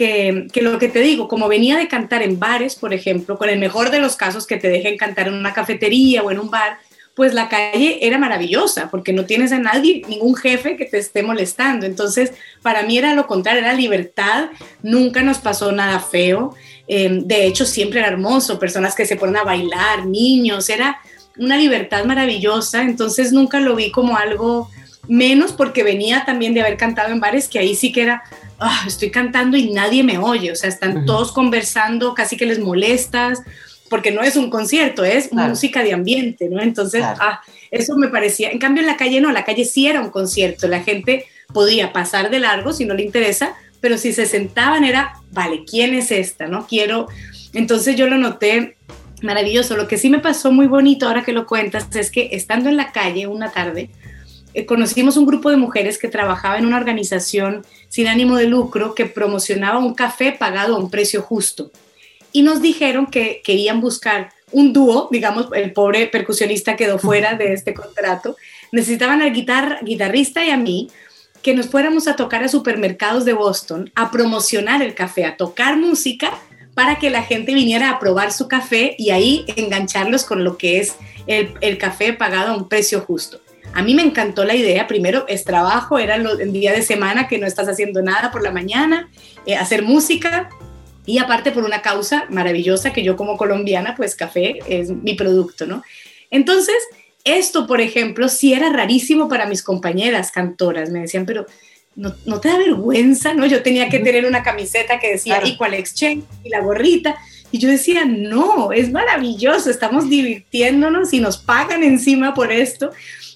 [0.00, 3.58] que, lo que te digo, como venía de cantar en bares, por ejemplo, con el
[3.58, 6.78] mejor de los casos que te dejen cantar en una cafetería o en un bar,
[7.14, 11.22] pues la calle era maravillosa, porque no tienes a nadie, ningún jefe que te esté
[11.22, 11.84] molestando.
[11.84, 12.32] Entonces,
[12.62, 14.48] para mí era lo contrario, era libertad,
[14.82, 16.54] nunca nos pasó nada feo.
[16.88, 20.98] Em, de hecho, siempre era hermoso, personas que se ponen a bailar, niños, era
[21.36, 22.80] una libertad maravillosa.
[22.80, 24.70] Entonces, nunca lo vi como algo
[25.08, 28.22] menos porque venía también de haber cantado en bares que ahí sí que era,
[28.60, 32.58] ah, estoy cantando y nadie me oye, o sea, están todos conversando, casi que les
[32.58, 33.40] molestas,
[33.88, 36.62] porque no es un concierto, es música de ambiente, ¿no?
[36.62, 40.00] Entonces, ah, eso me parecía, en cambio en la calle no, la calle sí era
[40.00, 44.26] un concierto, la gente podía pasar de largo si no le interesa, pero si se
[44.26, 46.46] sentaban era, vale, ¿quién es esta?
[46.46, 46.66] ¿No?
[46.66, 47.08] Quiero,
[47.52, 48.76] entonces yo lo noté
[49.22, 52.68] maravilloso, lo que sí me pasó muy bonito ahora que lo cuentas es que estando
[52.68, 53.90] en la calle una tarde,
[54.66, 59.06] conocimos un grupo de mujeres que trabajaba en una organización sin ánimo de lucro que
[59.06, 61.70] promocionaba un café pagado a un precio justo.
[62.32, 67.52] Y nos dijeron que querían buscar un dúo, digamos, el pobre percusionista quedó fuera de
[67.52, 68.36] este contrato,
[68.72, 70.88] necesitaban al guitarrista y a mí
[71.42, 75.76] que nos fuéramos a tocar a supermercados de Boston, a promocionar el café, a tocar
[75.76, 76.38] música
[76.74, 80.80] para que la gente viniera a probar su café y ahí engancharlos con lo que
[80.80, 83.40] es el, el café pagado a un precio justo.
[83.72, 87.38] A mí me encantó la idea, primero es trabajo, era el día de semana que
[87.38, 89.08] no estás haciendo nada por la mañana,
[89.46, 90.50] eh, hacer música
[91.06, 95.66] y aparte por una causa maravillosa que yo como colombiana, pues café es mi producto,
[95.66, 95.82] ¿no?
[96.30, 96.76] Entonces,
[97.24, 101.46] esto, por ejemplo, sí era rarísimo para mis compañeras cantoras, me decían, pero
[101.96, 103.46] no, te da vergüenza, ¿no?
[103.46, 107.16] Yo tenía que tener una camiseta que decía Equal Exchange y la gorrita.
[107.52, 112.90] Y yo decía, no, es maravilloso, estamos divirtiéndonos y nos pagan encima por esto.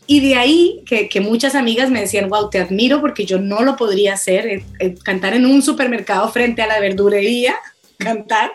[0.06, 3.76] Y de ahí que, muchas amigas me decían, wow, te admiro porque yo no lo
[3.76, 7.54] podría hacer, eh, eh, cantar en un supermercado frente a la verdurería,
[7.98, 8.52] cantar.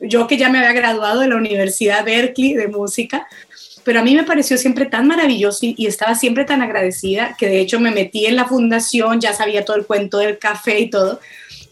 [0.00, 3.28] Yo que ya me había graduado de la Universidad Berkeley de música,
[3.84, 7.60] pero a mí me pareció siempre tan maravilloso y, estaba siempre tan agradecida que de
[7.60, 11.20] hecho me metí en la fundación, ya sabía todo el cuento del café y todo.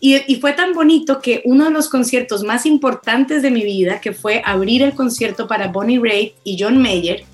[0.01, 4.01] Y, y, fue tan bonito que uno de los conciertos más importantes de mi vida,
[4.01, 7.25] que fue abrir el concierto para Bonnie Raitt y John Mayer,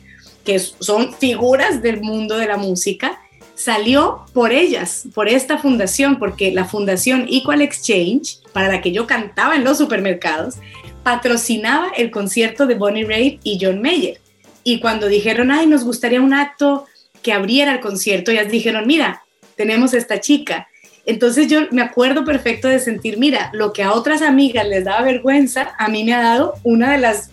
[0.44, 3.20] que son figuras del mundo de la música,
[3.55, 9.07] salió por ellas, por esta fundación, porque la fundación Equal Exchange, para la que yo
[9.07, 10.57] cantaba en los supermercados,
[11.02, 14.20] patrocinaba el concierto de Bonnie Raitt y John Mayer.
[14.64, 16.87] Y cuando dijeron, ay, nos gustaría un acto
[17.22, 19.22] que abriera el concierto, ellas dijeron, mira,
[19.57, 20.68] tenemos esta chica.
[21.05, 25.02] Entonces yo me acuerdo perfecto de sentir, mira, lo que a otras amigas les daba
[25.02, 27.32] vergüenza, a mí me ha dado una de las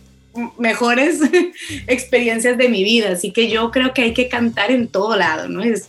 [0.58, 1.20] mejores
[1.88, 5.50] experiencias de mi vida, así que yo creo que hay que cantar en todo lado,
[5.50, 5.64] ¿no?
[5.64, 5.88] Es,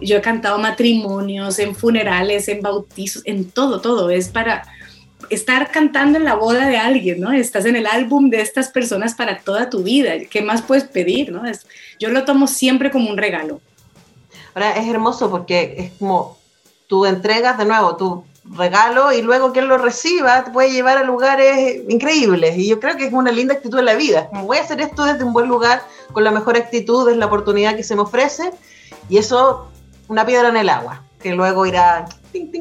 [0.00, 4.64] Yo he cantado matrimonios, en funerales, en bautizos, en todo, todo, es para
[5.28, 7.32] estar cantando en la boda de alguien, ¿no?
[7.32, 11.30] Estás en el álbum de estas personas para toda tu vida, ¿qué más puedes pedir,
[11.30, 11.46] ¿no?
[11.46, 11.66] Es,
[11.98, 13.60] yo lo tomo siempre como un regalo.
[14.54, 16.38] Ahora es hermoso porque es como
[16.88, 21.04] tú entregas de nuevo, tú regalo y luego quien lo reciba te puede llevar a
[21.04, 22.56] lugares increíbles.
[22.56, 24.28] Y yo creo que es una linda actitud en la vida.
[24.32, 25.82] Voy a hacer esto desde un buen lugar,
[26.12, 28.50] con la mejor actitud, es la oportunidad que se me ofrece.
[29.08, 29.68] Y eso,
[30.08, 32.06] una piedra en el agua, que luego irá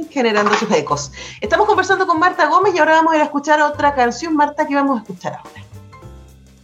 [0.10, 1.12] generando sus ecos.
[1.42, 4.36] Estamos conversando con Marta Gómez y ahora vamos a ir a escuchar otra canción.
[4.36, 5.66] Marta, ¿qué vamos a escuchar ahora?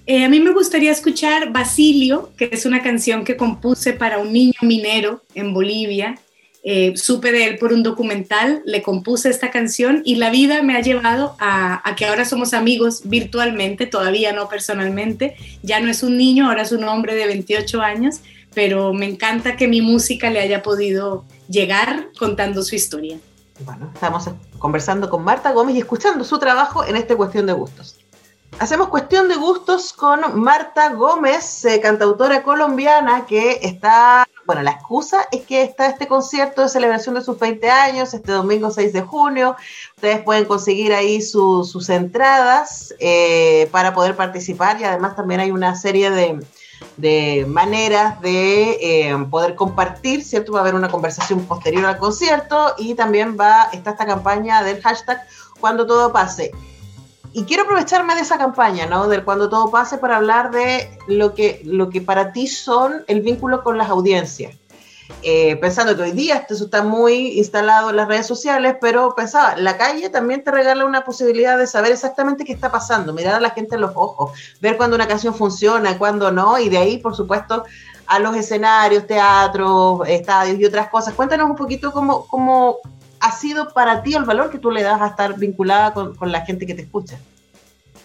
[0.08, 4.32] Eh, a mí me gustaría escuchar Basilio, que es una canción que compuse para un
[4.32, 6.20] niño minero en Bolivia
[6.68, 10.76] eh, supe de él por un documental, le compuse esta canción y la vida me
[10.76, 15.36] ha llevado a, que ahora somos amigos virtualmente, todavía no personalmente.
[15.62, 18.22] Ya no es un niño, ahora es un hombre de 28 años,
[18.56, 23.20] pero me encanta que mi música le haya podido llegar contando su historia.
[23.60, 28.00] Bueno, estamos conversando con Marta Gómez y escuchando su trabajo en esta cuestión de gustos.
[28.58, 35.28] Hacemos cuestión de gustos con Marta Gómez, eh, cantautora colombiana que está bueno, la excusa
[35.32, 39.02] es que está este concierto de celebración de sus 20 años, este domingo 6 de
[39.02, 39.56] junio.
[39.96, 45.76] Ustedes pueden conseguir ahí sus entradas eh, para poder participar y además también hay una
[45.76, 48.78] serie de, maneras de
[49.10, 50.54] eh, poder compartir, ¿cierto?
[50.54, 54.82] Va a haber una conversación posterior al concierto y también va, está esta campaña del
[54.82, 55.26] hashtag
[55.60, 56.52] cuando todo pase
[57.36, 59.10] y quiero aprovecharme de esa campaña, ¿no?
[59.10, 63.20] Del cuando todo pase para hablar de lo que, lo que para ti son el
[63.20, 64.56] vínculo con las audiencias.
[65.22, 69.58] Eh, pensando que hoy día eso está muy instalado en las redes sociales, pero pensaba,
[69.58, 73.42] la calle también te regala una posibilidad de saber exactamente qué está pasando, mirar a
[73.42, 77.00] la gente en los ojos, ver cuando una canción funciona, cuando no, y de ahí,
[77.00, 77.66] por supuesto,
[78.08, 81.14] a los escenarios, teatros, estadios y otras cosas.
[81.14, 82.78] Cuéntanos un poquito cómo, cómo,
[83.20, 86.46] ha sido para ti el valor que tú le das a estar vinculada con, la
[86.46, 87.18] gente que te escucha?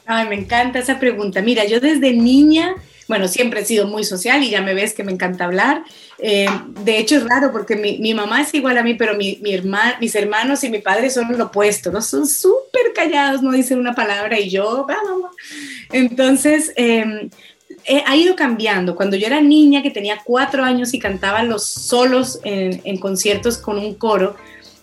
[0.06, 1.42] Ay, me encanta esa pregunta.
[1.42, 2.74] Mira, yo desde niña,
[3.06, 5.84] bueno, siempre he sido muy social y ya me ves que me encanta hablar.
[6.18, 6.48] Eh,
[6.84, 9.60] de hecho, es raro porque mi, mamá es igual a mí, pero mi, mi
[10.00, 12.02] mis hermanos y mi padre son lo opuesto, ¿no?
[12.02, 15.30] Son súper callados, no dicen una palabra y yo, vamos.
[15.92, 17.30] Entonces, em,
[18.06, 18.96] ha ido cambiando.
[18.96, 23.78] Cuando yo era niña, que tenía cuatro años y cantaba los solos en conciertos con
[23.78, 24.36] un coro,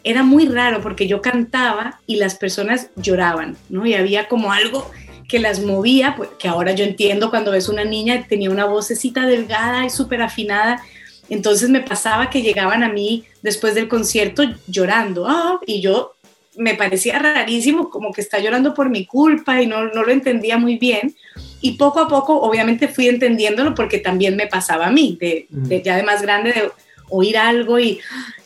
[0.09, 3.85] era muy raro porque yo cantaba y las personas lloraban, ¿no?
[3.85, 4.89] Y había como algo
[5.27, 9.25] que las movía, pues, que ahora yo entiendo cuando ves una niña, tenía una vocecita
[9.25, 10.81] delgada y súper afinada.
[11.29, 16.13] Entonces me pasaba que llegaban a mí después del concierto llorando, ah, y yo
[16.55, 20.57] me parecía rarísimo, como que está llorando por mi culpa y no, no lo entendía
[20.57, 21.15] muy bien.
[21.59, 25.81] Y poco a poco, obviamente, fui entendiéndolo porque también me pasaba a mí, de, de
[25.81, 26.71] ya de más grande, de,
[27.09, 27.99] oír algo y,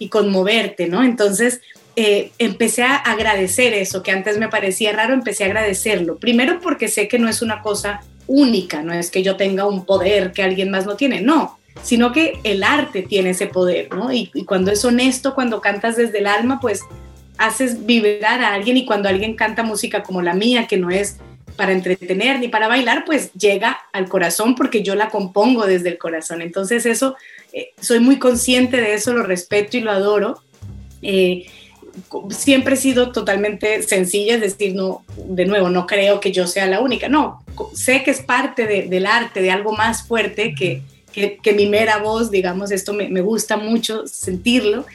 [0.10, 1.04] conmoverte, ¿no?
[1.04, 1.62] Entonces,
[1.95, 6.17] eh, empecé a agradecer eso, que antes me parecía raro, empecé a agradecerlo.
[6.17, 9.86] Primero porque sé que no es una cosa única, no es que yo tenga un
[9.86, 14.12] poder que alguien más no tiene, no, sino que el arte tiene ese poder, ¿no?
[14.12, 16.82] Y, y cuando es honesto, cuando cantas desde el alma, pues
[17.38, 21.17] haces vibrar a alguien y cuando alguien canta música como la mía, que no es
[21.56, 25.97] para entretener ni para bailar, pues llega al corazón porque yo la compongo desde el
[25.97, 26.41] corazón.
[26.41, 27.15] Entonces eso
[27.54, 30.42] eh, soy muy consciente de eso, lo respeto y lo adoro.
[31.02, 31.46] Eh,
[32.30, 36.66] siempre he sido totalmente sencilla, es decir, no, de nuevo, no creo que yo sea
[36.68, 41.54] la única, no, sé que es parte del arte, de algo más fuerte que, que,
[41.54, 44.86] mi mera voz, digamos, esto me, gusta mucho sentirlo.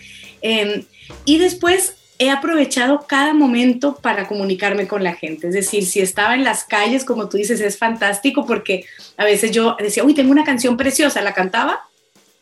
[0.41, 0.85] Em,
[1.25, 5.49] y después he aprovechado cada momento para comunicarme con la gente.
[5.49, 8.87] Es decir, si estaba en las calles, como tú dices, es fantástico porque
[9.19, 11.86] a veces yo decía, uy, tengo una canción preciosa, la cantaba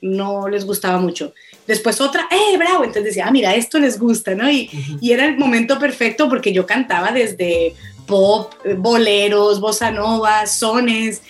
[0.04, 1.32] no les gustaba mucho.
[1.66, 2.84] Después otra, ¡eh, bravo!
[2.84, 4.50] Entonces decía, ah, mira, esto les gusta, ¿no?
[4.50, 7.74] Y, y era el momento perfecto porque yo cantaba desde
[8.06, 11.22] pop, boleros, bossa nova, sones.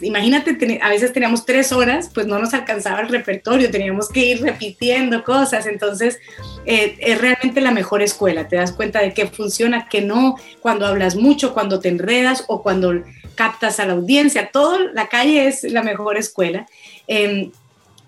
[0.00, 4.42] imagínate, a veces teníamos tres horas, pues no nos alcanzaba el repertorio, teníamos que ir
[4.42, 5.66] repitiendo cosas.
[5.66, 6.18] Entonces,
[6.64, 8.48] eh, es realmente la mejor escuela.
[8.48, 12.60] Te das cuenta de qué funciona, qué no, cuando hablas mucho, cuando te enredas o
[12.62, 13.04] cuando
[13.36, 14.50] captas a la audiencia.
[14.52, 16.66] Todo, la calle es la mejor escuela.
[17.06, 17.52] Em,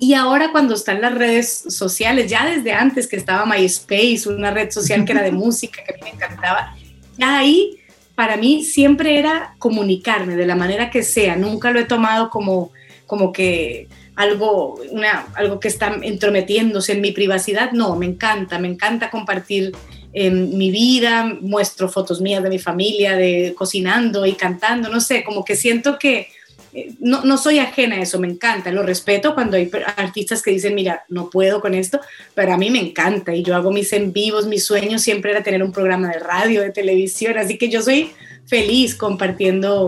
[0.01, 4.71] y ahora cuando están las redes sociales, ya desde antes que estaba MySpace, una red
[4.71, 6.75] social que era de música, que a mí me encantaba,
[7.17, 7.79] ya ahí
[8.15, 12.73] para mí siempre era comunicarme de la manera que sea, nunca lo he tomado como,
[13.07, 13.87] como que
[14.17, 19.73] algo, una, algo que está entrometiéndose en mi privacidad, no, me encanta, me encanta compartir
[20.13, 25.25] em, mi vida, muestro fotos mías de mi familia, de cocinando y cantando, no sé,
[25.25, 26.29] como que siento que
[26.73, 30.51] eh, no, no, soy ajena a eso, me encanta, lo respeto cuando hay artistas que
[30.51, 32.01] dicen, mira, no puedo con esto,
[32.35, 35.43] pero a mí me encanta y yo hago mis en vivos, mi sueño siempre era
[35.43, 38.13] tener un programa de radio, de televisión, así que yo soy
[38.47, 39.87] feliz compartiendo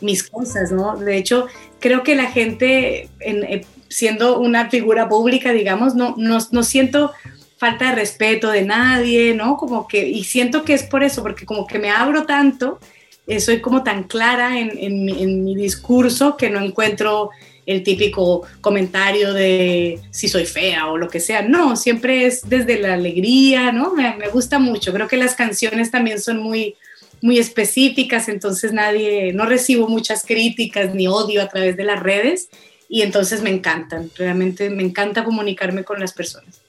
[0.00, 0.96] mis cosas, ¿no?
[0.96, 1.46] De hecho,
[1.78, 7.12] creo que la gente, eh, siendo una figura pública, digamos, no, no, no siento
[7.60, 9.58] falta de respeto de nadie, ¿no?
[9.58, 12.80] Como que, y siento que es por eso, porque como que me abro tanto
[13.26, 17.30] eh, soy como tan clara en, mi discurso que no encuentro
[17.66, 21.42] el típico comentario de si soy fea o lo que sea.
[21.42, 23.94] No, siempre es desde la alegría, ¿no?
[23.94, 24.92] Me, gusta mucho.
[24.92, 26.76] Creo que las canciones también son muy,
[27.20, 32.48] muy específicas, entonces nadie, no recibo muchas críticas ni odio a través de las redes
[32.88, 34.10] y entonces me encantan.
[34.16, 36.59] Realmente me encanta comunicarme con las personas.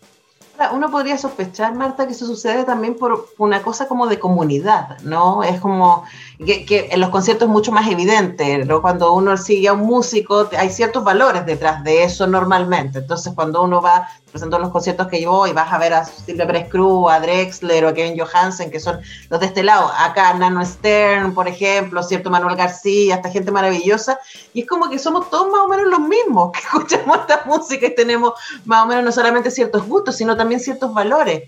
[0.73, 5.43] Uno podría sospechar, Marta, que eso sucede también por una cosa como de comunidad, ¿no?
[5.43, 6.03] Es como
[6.45, 8.82] que, en los conciertos es mucho más evidente, ¿no?
[8.82, 12.99] Cuando uno sigue a un músico, hay ciertos valores detrás de eso normalmente.
[12.99, 16.47] Entonces, cuando uno va, presentando los conciertos que yo voy, vas a ver a Silvia
[16.47, 18.99] Pérez Cruz, a Drexler o a Kevin Johansen, que son
[19.30, 19.91] los de este lado.
[19.97, 24.19] Acá Nano Stern, por ejemplo, cierto Manuel García, esta gente maravillosa.
[24.54, 27.86] Y es como que somos todos más o menos los mismos, que escuchamos esta música
[27.86, 28.34] y tenemos
[28.65, 31.43] más o menos no solamente ciertos gustos, sino también ciertos valores.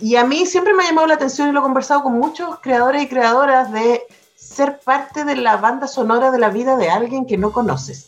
[0.00, 2.60] Y a mí siempre me ha llamado la atención y lo he conversado con muchos
[2.60, 4.02] creadores y creadoras de
[4.36, 8.06] ser parte de la banda sonora de la vida de alguien que no conoces.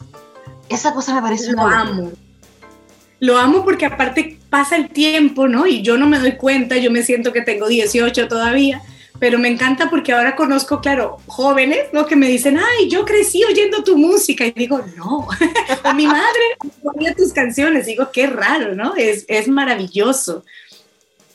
[0.69, 2.13] Esa cosa me parece Lo amo.
[3.19, 5.67] Lo amo porque aparte pasa el tiempo, ¿no?
[5.67, 8.81] Y yo no me doy cuenta, yo me siento que tengo 18 todavía,
[9.19, 12.07] pero me encanta porque ahora conozco, claro, jóvenes, ¿no?
[12.07, 14.47] Que me dicen, ay, yo crecí oyendo tu música.
[14.47, 15.29] Y digo, no,
[15.85, 17.85] a mi madre oía tus canciones.
[17.85, 18.95] Digo, qué raro, ¿no?
[18.97, 20.45] Es, es maravilloso.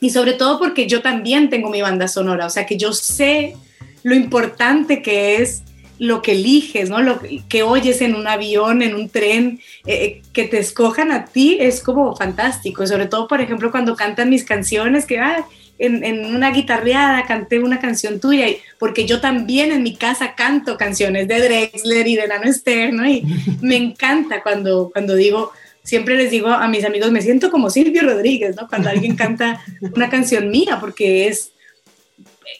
[0.00, 3.56] Y sobre todo porque yo también tengo mi banda sonora, o sea que yo sé
[4.02, 5.62] lo importante que es
[5.98, 7.00] lo que eliges, ¿no?
[7.00, 11.24] Lo que oyes en un avión, en un tren, eh, eh, que te escojan a
[11.24, 12.86] ti es como fantástico.
[12.86, 15.46] Sobre todo, por ejemplo, cuando cantan mis canciones, que ah,
[15.78, 18.46] en, una guitarreada canté una canción tuya,
[18.78, 23.08] porque yo también en mi casa canto canciones de Drexler y de Nano Stern, ¿no?
[23.08, 23.24] Y
[23.60, 25.52] me encanta cuando, cuando digo,
[25.86, 28.68] siempre les digo a mis amigos, me siento como Silvio Rodríguez, ¿no?
[28.68, 31.52] Cuando alguien canta una canción mía, porque es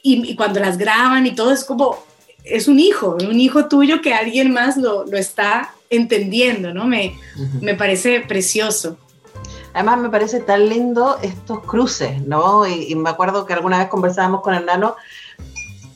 [0.02, 1.98] y, cuando las graban y todo es como,
[2.44, 6.86] es un hijo, un hijo tuyo que alguien más lo, lo está entendiendo, ¿no?
[6.86, 7.16] Me,
[7.60, 8.96] me parece precioso.
[9.74, 12.66] Además me parece tan lindo estos cruces, ¿no?
[12.66, 14.96] Y, me acuerdo que alguna vez conversábamos con el nano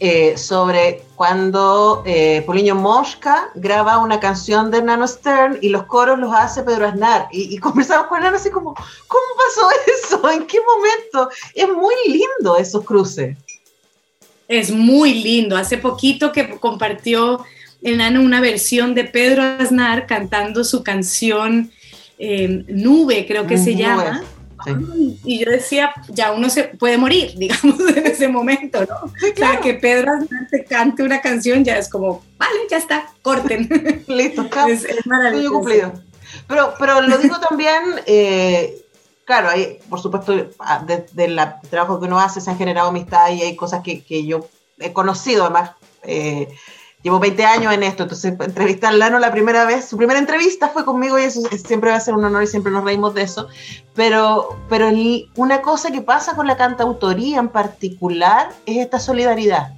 [0.03, 6.19] eh, sobre cuando eh, Poliño Mosca graba una canción de Nano Stern y los coros
[6.19, 7.29] los hace Pedro Aznar.
[7.31, 10.31] Y, y conversamos con el nano así como, ¿cómo pasó eso?
[10.33, 11.31] ¿En qué momento?
[11.55, 13.37] Es muy lindo esos cruces.
[14.49, 15.55] Es muy lindo.
[15.55, 17.45] Hace poquito que compartió
[17.83, 21.71] el nano una versión de Pedro Aznar cantando su canción
[22.19, 24.25] em, Nube, creo que se llama.
[25.25, 28.97] Y yo decía, ya uno se puede morir, digamos, en ese momento, ¿no?
[29.07, 30.13] O sea, que Pedro
[30.51, 34.05] te cante una canción ya es como, vale, ya está, corten.
[34.09, 35.55] Listo, es, es maravilloso.
[35.55, 35.93] cumplido.
[36.47, 38.85] Pero, pero lo digo también, eh,
[39.25, 40.33] claro, hay, por supuesto,
[40.87, 44.25] desde el trabajo que uno hace se han generado amistades y hay cosas que, que
[44.27, 46.49] yo he conocido, además, eh,
[47.03, 50.69] llevo 20 años en esto, entonces entrevistar a Lano la primera vez, su primera entrevista
[50.69, 53.23] fue conmigo y eso siempre va a ser un honor y siempre nos reímos de
[53.23, 53.49] eso,
[53.95, 54.91] pero, pero
[55.37, 59.75] una cosa que pasa con la cantautoría en particular es esta solidaridad,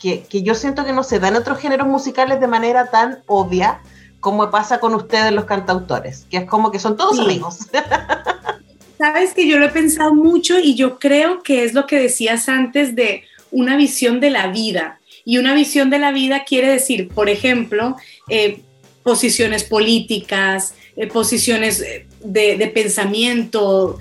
[0.00, 3.22] que, que yo siento que no se da en otros géneros musicales de manera tan
[3.26, 3.80] obvia
[4.24, 7.58] como pasa con ustedes los cantautores, que es como que son todos amigos.
[8.98, 12.48] Sabes que yo lo he pensado mucho y yo creo que es lo que decías
[12.48, 14.98] antes de una visión de la vida.
[15.24, 17.96] Y una visión de la vida quiere decir, por ejemplo,
[18.28, 18.60] eh,
[19.02, 23.98] posiciones políticas, eh, posiciones eh, de, pensamiento.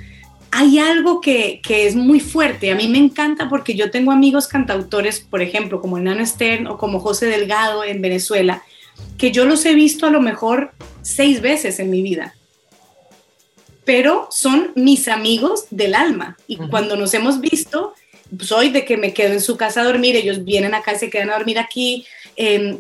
[0.52, 2.72] Hay algo que, que, es muy fuerte.
[2.72, 6.78] A mí me encanta porque yo tengo amigos cantautores, por ejemplo, como Nano Stern o
[6.78, 8.64] como José Delgado en Venezuela,
[9.18, 12.36] que yo los he visto a lo mejor seis veces en mi vida
[13.86, 16.38] pero son mis amigos del alma.
[16.48, 17.94] Y cuando nos hemos visto,
[18.40, 21.10] soy de que me quedo en su casa a dormir, ellos vienen acá y se
[21.10, 22.06] quedan a dormir aquí.
[22.36, 22.78] Em,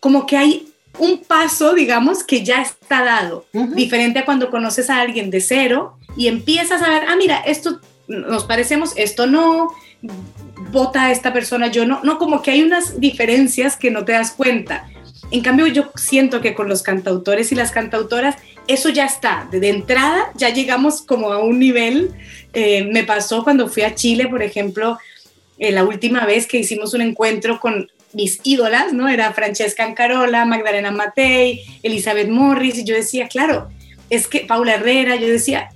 [0.00, 5.00] como que hay un paso, digamos, que ya está dado, diferente a cuando conoces a
[5.00, 9.72] alguien de cero y empiezas a ver, ah, mira, esto nos parecemos, esto no,
[10.70, 14.12] vota a esta persona, yo no, no, como que hay unas diferencias que no te
[14.12, 14.88] das cuenta.
[15.30, 18.36] En cambio, yo siento que con los cantautores y las cantautoras,
[18.68, 19.48] eso ya está.
[19.50, 22.10] De entrada, ya llegamos como a un nivel.
[22.52, 24.98] Eh, me pasó cuando fui a Chile, por ejemplo,
[25.58, 29.08] eh, la última vez que hicimos un encuentro con mis ídolas, ¿no?
[29.08, 33.68] Era Francesca Ancarola, Magdalena Matei, Elizabeth Morris, y yo decía, claro,
[34.10, 35.70] es que Paula Herrera, yo decía,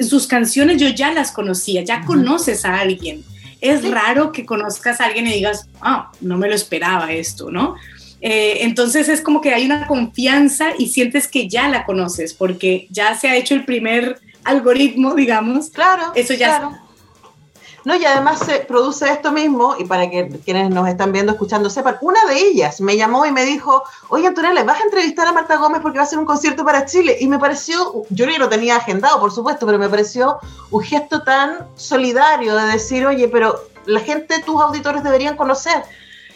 [0.00, 3.24] sus canciones yo ya las conocía, ya conoces a alguien
[3.60, 7.76] es raro que conozcas a alguien y digas, ah, no me lo esperaba esto, ¿no?
[8.20, 12.88] Eh, entonces es como que hay una confianza y sientes que ya la conoces porque
[12.90, 15.70] ya se ha hecho el primer algoritmo, digamos.
[15.70, 16.12] Claro.
[16.14, 16.87] Eso ya claro.
[17.88, 21.70] No, y además se produce esto mismo, y para que quienes nos están viendo, escuchando,
[21.70, 25.32] sepan, una de ellas me llamó y me dijo, oye Antonella, ¿vas a entrevistar a
[25.32, 27.16] Marta Gómez porque va a hacer un concierto para Chile?
[27.18, 30.38] Y me pareció, yo ni lo tenía agendado, por supuesto, pero me pareció
[30.70, 35.82] un gesto tan solidario de decir, oye, pero la gente, tus auditores deberían conocer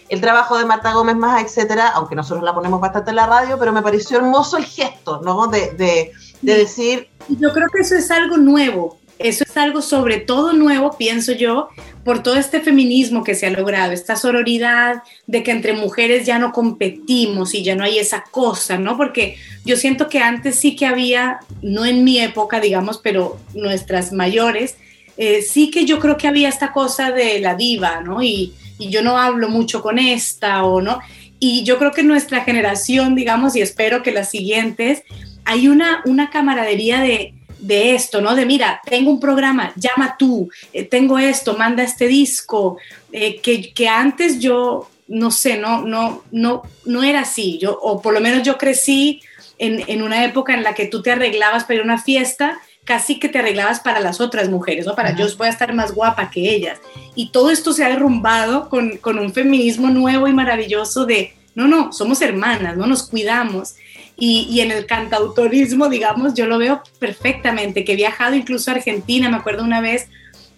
[0.08, 3.58] el trabajo de Marta Gómez más, etcétera, aunque nosotros la ponemos bastante en la radio,
[3.58, 5.48] pero me pareció hermoso el gesto, ¿no?
[5.48, 10.18] De, de, de decir, Yo creo que eso es algo nuevo, eso es algo sobre
[10.18, 11.68] todo nuevo, pienso yo,
[12.04, 16.38] por todo este feminismo que se ha logrado, esta sororidad de que entre mujeres ya
[16.38, 18.96] no competimos y ya no hay esa cosa, ¿no?
[18.96, 24.12] Porque yo siento que antes sí que había, no en mi época, digamos, pero nuestras
[24.12, 24.76] mayores,
[25.16, 28.22] eh, sí que yo creo que había esta cosa de la diva, ¿no?
[28.22, 31.00] Y, y yo no hablo mucho con esta o no.
[31.38, 35.02] Y yo creo que nuestra generación, digamos, y espero que las siguientes,
[35.44, 38.34] hay una, una camaradería de de esto, ¿no?
[38.34, 42.76] De mira, tengo un programa, llama tú, eh, tengo esto, manda este disco,
[43.12, 48.02] eh, que, que, antes yo, no sé, no, no, no, no era así, yo, o
[48.02, 49.22] por lo menos yo crecí
[49.58, 52.60] en, en una época en la que tú te arreglabas para ir a una fiesta,
[52.84, 54.96] casi que te arreglabas para las otras mujeres, ¿no?
[54.96, 56.80] Para yo voy a estar más guapa que ellas.
[57.14, 61.68] Y todo esto se ha derrumbado con, con un feminismo nuevo y maravilloso de, no,
[61.68, 63.76] no, somos hermanas, no nos cuidamos.
[64.16, 69.28] Y, en el cantautorismo, digamos, yo lo veo perfectamente, que he viajado incluso a Argentina,
[69.28, 70.08] me acuerdo una vez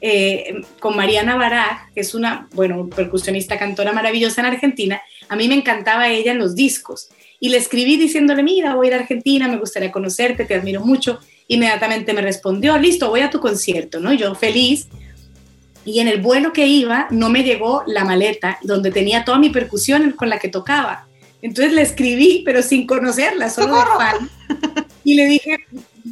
[0.00, 5.48] eh, con Mariana Baraj, que es una, bueno, percusionista, cantora maravillosa en Argentina, a mí
[5.48, 7.08] me encantaba ella en los discos.
[7.40, 10.84] Y le escribí diciéndole, mira, voy a ir a Argentina, me gustaría conocerte, te admiro
[10.84, 11.20] mucho.
[11.48, 14.12] Inmediatamente me respondió, listo, voy a tu concierto, ¿no?
[14.12, 14.88] Yo feliz.
[15.84, 19.50] Y en el vuelo que iba, no me llegó la maleta donde tenía toda mi
[19.50, 21.06] percusión con la que tocaba.
[21.44, 24.30] Entonces le escribí, pero sin conocerla, solo de fan.
[25.04, 25.58] Y le dije,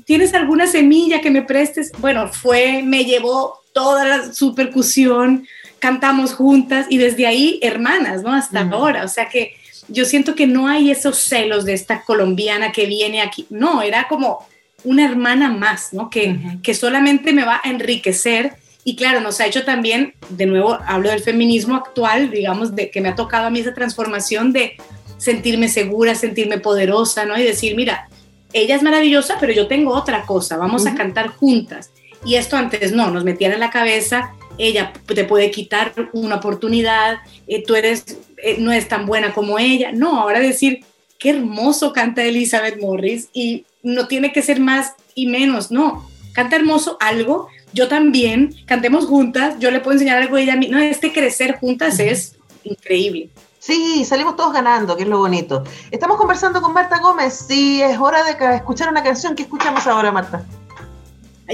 [0.04, 1.90] ¿tienes alguna semilla que me prestes?
[2.00, 5.46] Bueno, fue, me llevó toda su percusión,
[5.78, 8.34] cantamos juntas y desde ahí hermanas, ¿no?
[8.34, 9.04] Hasta ahora.
[9.04, 9.56] O sea que
[9.88, 13.46] yo siento que no hay esos celos de esta colombiana que viene aquí.
[13.48, 14.46] No, era como
[14.84, 16.10] una hermana más, ¿no?
[16.10, 18.56] Que, que solamente me va a enriquecer.
[18.84, 23.00] Y claro, nos ha hecho también, de nuevo, hablo del feminismo actual, digamos, de que
[23.00, 24.76] me ha tocado a mí esa transformación de
[25.22, 27.38] sentirme segura, sentirme poderosa, ¿no?
[27.38, 28.08] Y decir, mira,
[28.52, 31.90] ella es maravillosa, pero yo tengo otra cosa, vamos a cantar juntas.
[32.24, 37.18] Y esto antes no, nos metían en la cabeza, ella te puede quitar una oportunidad,
[37.46, 39.92] eh, tú eres, eh, no es tan buena como ella.
[39.92, 40.80] No, ahora decir,
[41.20, 46.56] qué hermoso canta Elizabeth Morris y no tiene que ser más y menos, no, canta
[46.56, 51.12] hermoso algo, yo también, cantemos juntas, yo le puedo enseñar algo a ella, no, este
[51.12, 53.30] crecer juntas es increíble.
[53.62, 55.62] Sí, salimos todos ganando, que es lo bonito.
[55.92, 59.36] Estamos conversando con Marta Gómez y es hora de escuchar una canción.
[59.36, 60.44] ¿Qué escuchamos ahora, Marta?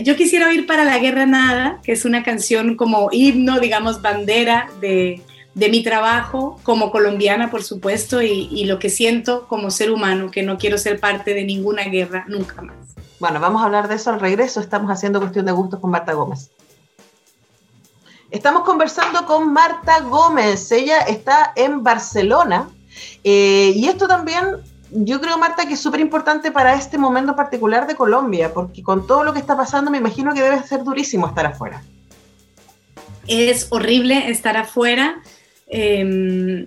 [0.02, 4.70] Yo quisiera oír Para la Guerra Nada, que es una canción como himno, digamos, bandera
[4.80, 5.20] de,
[5.54, 10.42] mi trabajo como colombiana, por supuesto, y, y lo que siento como ser humano, que
[10.42, 12.94] no quiero ser parte de ninguna guerra nunca más.
[13.20, 14.60] Bueno, vamos a hablar de eso al regreso.
[14.60, 16.52] Estamos haciendo cuestión de gustos con Marta Gómez.
[18.30, 22.68] Estamos conversando con Marta Gómez, ella está en Barcelona
[23.24, 24.44] eh, y esto también
[24.90, 29.06] yo creo, Marta, que es súper importante para este momento particular de Colombia, porque con
[29.06, 31.82] todo lo que está pasando me imagino que debe ser durísimo estar afuera.
[33.26, 35.22] Es horrible estar afuera
[35.66, 36.66] em,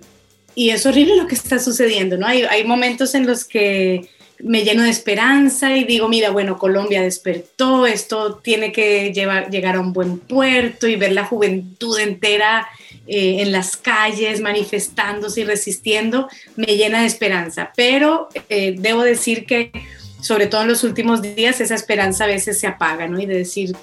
[0.54, 2.26] y es horrible lo que está sucediendo, ¿no?
[2.26, 4.08] Hay, hay momentos en los que
[4.42, 9.76] me lleno de esperanza y digo, mira, bueno, Colombia despertó, esto tiene que llevar, llegar
[9.76, 12.68] a un buen puerto y ver la juventud entera
[13.06, 17.72] eh, en las calles manifestándose y resistiendo, me llena de esperanza.
[17.76, 19.70] Pero eh, debo decir que,
[20.20, 23.20] sobre todo en los últimos días, esa esperanza a veces se apaga, ¿no?
[23.20, 23.76] Y de decir,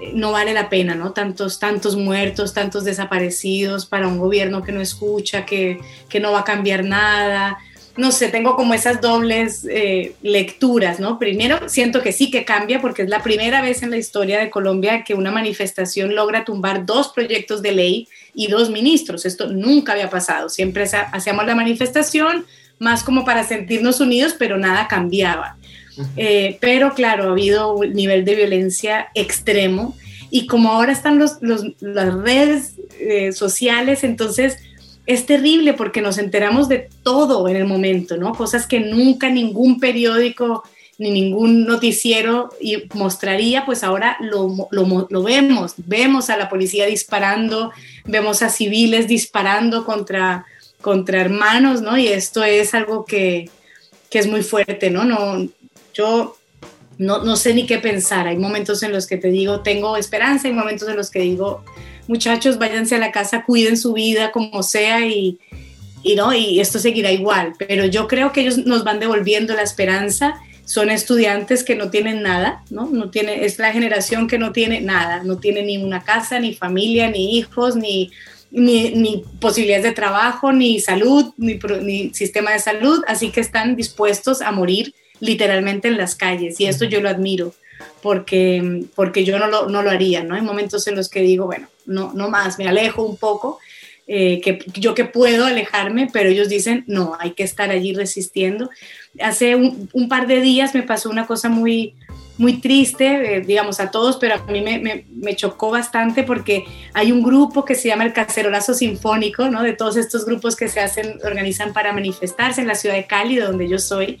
[0.00, 1.12] eh, no vale la pena, ¿no?
[1.12, 6.40] Tantos, tantos muertos, tantos desaparecidos para un gobierno que no escucha, que, que no va
[6.40, 7.58] a cambiar nada
[7.96, 11.18] no sé, tengo como esas dobles eh, lecturas, ¿no?
[11.18, 14.50] Primero, siento que sí que cambia porque es la primera vez en la historia de
[14.50, 19.24] Colombia que una manifestación logra tumbar dos proyectos de ley y dos ministros.
[19.24, 20.48] Esto nunca había pasado.
[20.48, 22.44] Siempre hacíamos la manifestación
[22.78, 25.56] más como para sentirnos unidos, pero nada cambiaba.
[26.16, 29.96] Eh, pero claro, ha habido un nivel de violencia extremo
[30.30, 34.58] y como ahora están los, las redes eh, sociales, entonces
[35.06, 38.34] es terrible porque nos enteramos de todo en el momento, ¿no?
[38.34, 40.64] Cosas que nunca ningún periódico
[40.98, 42.50] ni ningún noticiero
[42.94, 47.70] mostraría, pues ahora lo, lo, vemos, vemos a la policía disparando,
[48.06, 50.46] vemos a civiles disparando contra,
[50.80, 51.98] contra hermanos, ¿no?
[51.98, 53.50] Y esto es algo que,
[54.08, 55.04] que es muy fuerte, ¿no?
[55.04, 55.46] no
[55.92, 56.36] yo
[56.98, 60.48] no, no sé ni qué pensar, hay momentos en los que te digo, tengo esperanza,
[60.48, 61.62] hay momentos en los que digo,
[62.08, 65.38] muchachos, váyanse a la casa, cuiden su vida como sea y,
[66.02, 66.32] y, ¿no?
[66.34, 67.54] y esto seguirá igual.
[67.58, 70.34] Pero yo creo que ellos nos van devolviendo la esperanza.
[70.64, 72.86] Son estudiantes que no tienen nada, ¿no?
[72.86, 76.54] no tiene, es la generación que no tiene nada, no tiene ni una casa, ni
[76.54, 78.10] familia, ni hijos, ni,
[79.40, 84.50] posibilidades de trabajo, ni salud, ni, ni sistema de salud, así que están dispuestos a
[84.50, 87.54] morir literalmente en las calles y esto yo lo admiro
[88.02, 90.34] porque, porque yo no lo, no lo haría, ¿no?
[90.34, 93.58] Hay momentos en los que digo, bueno, no, no más, me alejo un poco,
[94.08, 98.70] eh, que yo que puedo alejarme, pero ellos dicen, no, hay que estar allí resistiendo.
[99.20, 101.94] Hace un, par de días me pasó una cosa muy,
[102.38, 106.64] muy triste, eh, digamos, a todos, pero a mí me, me, me, chocó bastante porque
[106.92, 109.64] hay un grupo que se llama el Cacerolazo Sinfónico, ¿no?
[109.64, 113.36] De todos estos grupos que se hacen, organizan para manifestarse en la ciudad de Cali,
[113.36, 114.20] donde yo soy.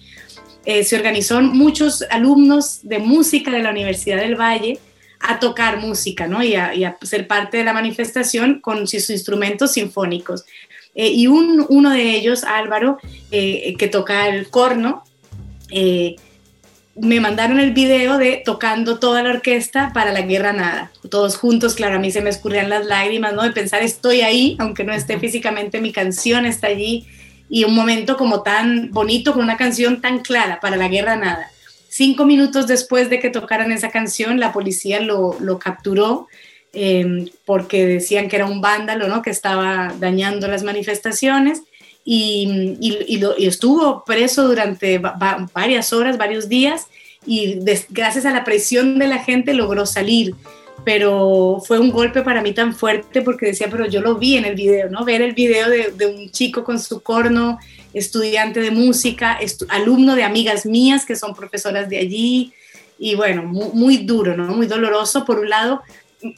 [0.64, 4.80] Eh, se organizó muchos alumnos de música de la Universidad del Valle
[5.20, 6.42] a tocar música, ¿no?
[6.42, 10.44] Y a, y a ser parte de la manifestación con sus instrumentos sinfónicos.
[10.94, 12.98] Eh, y un, uno de ellos, Álvaro,
[13.30, 15.04] eh, que toca el corno,
[15.70, 16.16] eh,
[16.94, 20.90] me mandaron el video de tocando toda la orquesta para la guerra nada.
[21.10, 23.42] Todos juntos, claro, a mí se me escurrían las lágrimas, ¿no?
[23.42, 27.06] De pensar, estoy ahí, aunque no esté físicamente, mi canción está allí.
[27.50, 31.50] Y un momento como tan bonito, con una canción tan clara para la guerra nada.
[31.96, 36.28] Cinco minutos después de que tocaran esa canción, la policía lo, lo capturó
[36.74, 39.22] eh, porque decían que era un vándalo, ¿no?
[39.22, 41.62] Que estaba dañando las manifestaciones
[42.04, 46.88] y, y, lo, estuvo preso durante va, varias horas, varios días
[47.24, 50.34] y gracias a la presión de la gente logró salir.
[50.84, 54.44] Pero fue un golpe para mí tan fuerte porque decía, pero yo lo vi en
[54.44, 55.02] el video, ¿no?
[55.06, 57.58] Ver el video de, de un chico con su corno,
[57.94, 62.52] estudiante de música, alumno de amigas mías que son profesoras de allí,
[62.98, 64.54] y bueno, muy, muy, duro, ¿no?
[64.54, 65.82] Muy doloroso por un lado,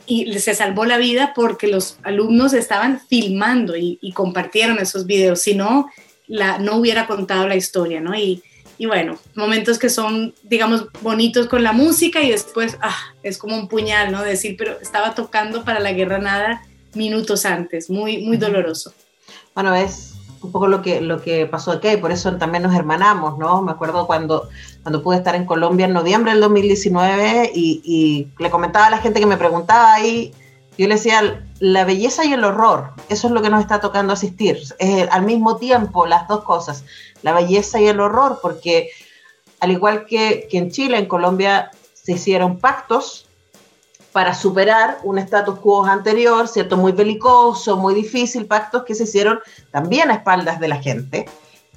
[0.07, 5.41] y se salvó la vida porque los alumnos estaban filmando y, y compartieron esos videos,
[5.41, 5.89] si no,
[6.27, 8.15] la, no hubiera contado la historia, ¿no?
[8.15, 8.43] Y,
[8.77, 13.57] y, bueno, momentos que son, digamos, bonitos con la música y después, ah, es como
[13.57, 14.23] un puñal, ¿no?
[14.23, 16.63] Decir, pero estaba tocando para la guerra nada
[16.95, 18.93] minutos antes, muy, muy doloroso.
[19.55, 22.75] Bueno, es un poco lo que, lo que pasó aquí y por eso también nos
[22.75, 23.63] hermanamos, ¿no?
[23.63, 24.49] Me acuerdo cuando,
[24.83, 28.99] cuando pude estar en Colombia en noviembre del 2019 y, y le comentaba a la
[28.99, 30.33] gente que me preguntaba ahí,
[30.77, 34.13] yo le decía, la belleza y el horror, eso es lo que nos está tocando
[34.13, 36.85] asistir, es al mismo tiempo las dos cosas,
[37.23, 38.91] la belleza y el horror, porque
[39.61, 43.28] al igual que, que en Chile, en Colombia se hicieron pactos
[44.19, 46.77] para superar un status quo anterior, ¿cierto?
[46.77, 49.39] Muy belicoso, muy difícil, pactos que se hicieron
[49.71, 51.27] también a espaldas de la gente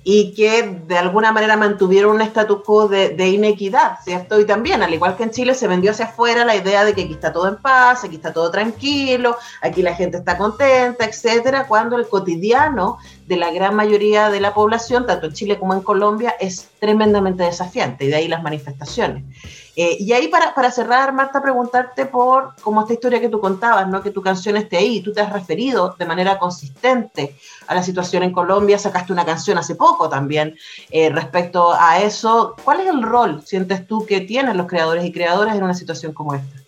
[0.03, 4.39] y que de alguna manera mantuvieron un status quo de, de, inequidad, ¿cierto?
[4.39, 7.03] Y también, al igual que en Chile, se vendió hacia afuera la idea de que
[7.03, 11.67] aquí está todo en paz, aquí está todo tranquilo, aquí la gente está contenta, etcétera,
[11.67, 15.81] cuando el cotidiano de la gran mayoría de la población, tanto en Chile como en
[15.81, 19.25] Colombia, es tremendamente desafiante, y de ahí las manifestaciones.
[19.75, 23.87] Eh, y ahí para, para, cerrar, Marta, preguntarte por como esta historia que tú contabas,
[23.87, 24.03] ¿no?
[24.03, 27.35] que tu canción esté ahí, tú te has referido de manera consistente
[27.67, 30.57] a la situación en Colombia, sacaste una canción hace poco también
[30.89, 32.55] eh, respecto a eso.
[32.63, 36.11] ¿Cuál es el rol, sientes tú, que tienen los creadores y creadoras en una situación
[36.11, 36.61] como esta?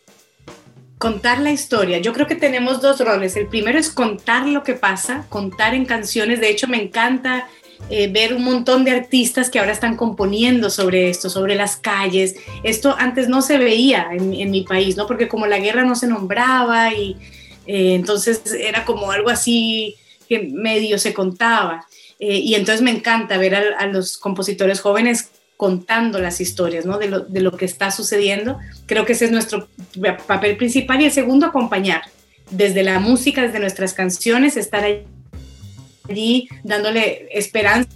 [0.97, 1.97] Contar la historia.
[1.97, 3.35] Yo creo que tenemos dos roles.
[3.35, 6.39] El primero es contar lo que pasa, contar en canciones.
[6.39, 7.49] De hecho, me encanta
[7.89, 12.36] eh, ver un montón de artistas que ahora están componiendo sobre esto, sobre las calles.
[12.63, 15.05] Esto antes no se veía en, mi país, ¿no?
[15.05, 17.17] Porque como la guerra no se nombraba y
[17.67, 19.95] eh, entonces era como algo así
[20.29, 21.86] que medio se contaba.
[22.19, 26.97] Eh, y entonces me encanta ver a, a, los compositores jóvenes contando las historias, ¿no?
[26.97, 28.59] De lo, de lo que está sucediendo.
[28.86, 29.67] Creo que ese es nuestro
[30.25, 31.01] papel principal.
[31.01, 32.03] Y el segundo, acompañar.
[32.49, 35.05] Desde la música, desde nuestras canciones, estar ahí
[36.09, 37.89] allí dándole esperanza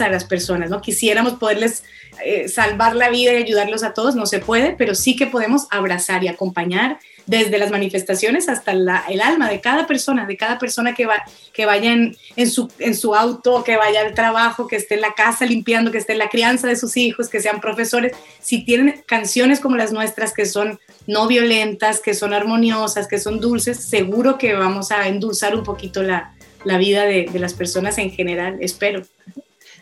[0.00, 0.80] a las personas, ¿no?
[0.80, 1.84] Quisiéramos poderles
[2.24, 5.66] eh, salvar la vida y ayudarlos a todos, no se puede, pero sí que podemos
[5.70, 10.58] abrazar y acompañar desde las manifestaciones hasta la, el alma de cada persona, de cada
[10.58, 14.66] persona que, va, que vaya en, en, su, en su auto, que vaya al trabajo,
[14.66, 17.40] que esté en la casa limpiando, que esté en la crianza de sus hijos, que
[17.40, 18.12] sean profesores.
[18.40, 23.40] Si tienen canciones como las nuestras que son no violentas, que son armoniosas, que son
[23.40, 26.34] dulces, seguro que vamos a endulzar un poquito la,
[26.64, 29.02] la vida de, las personas en general, espero.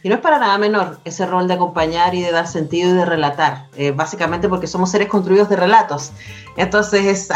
[0.02, 2.94] Y no es para nada menor ese rol de acompañar y de dar sentido y
[2.94, 6.10] de relatar, eh, básicamente porque somos seres construidos de relatos.
[6.56, 7.28] Entonces es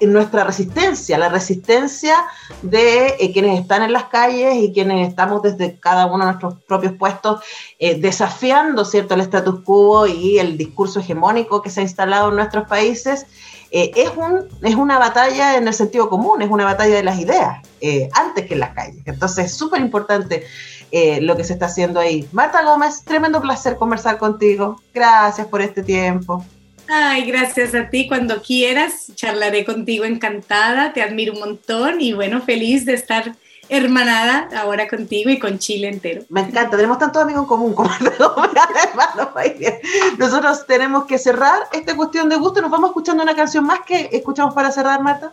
[0.00, 2.14] nuestra resistencia, la resistencia
[2.62, 6.54] de eh, quienes están en las calles y quienes estamos desde cada uno de nuestros
[6.64, 7.42] propios puestos
[7.78, 9.14] eh, desafiando ¿cierto?
[9.14, 13.26] el status quo y el discurso hegemónico que se ha instalado en nuestros países
[13.70, 17.18] eh, es, un, es una batalla en el sentido común, es una batalla de las
[17.18, 19.02] ideas, eh, antes que en las calles.
[19.06, 20.46] Entonces es súper importante
[20.92, 22.28] eh, lo que se está haciendo ahí.
[22.32, 24.80] Marta Gómez, tremendo placer conversar contigo.
[24.94, 26.44] Gracias por este tiempo.
[26.88, 28.06] Ay, gracias a ti.
[28.06, 30.92] Cuando quieras, charlaré contigo encantada.
[30.92, 33.34] Te admiro un montón y bueno, feliz de estar
[33.68, 36.22] hermanada ahora contigo y con Chile entero.
[36.28, 37.90] Me encanta, tenemos tantos amigos en común como
[40.18, 42.60] Nosotros tenemos que cerrar esta cuestión de gusto.
[42.60, 45.32] Nos vamos escuchando una canción más que escuchamos para cerrar, Marta.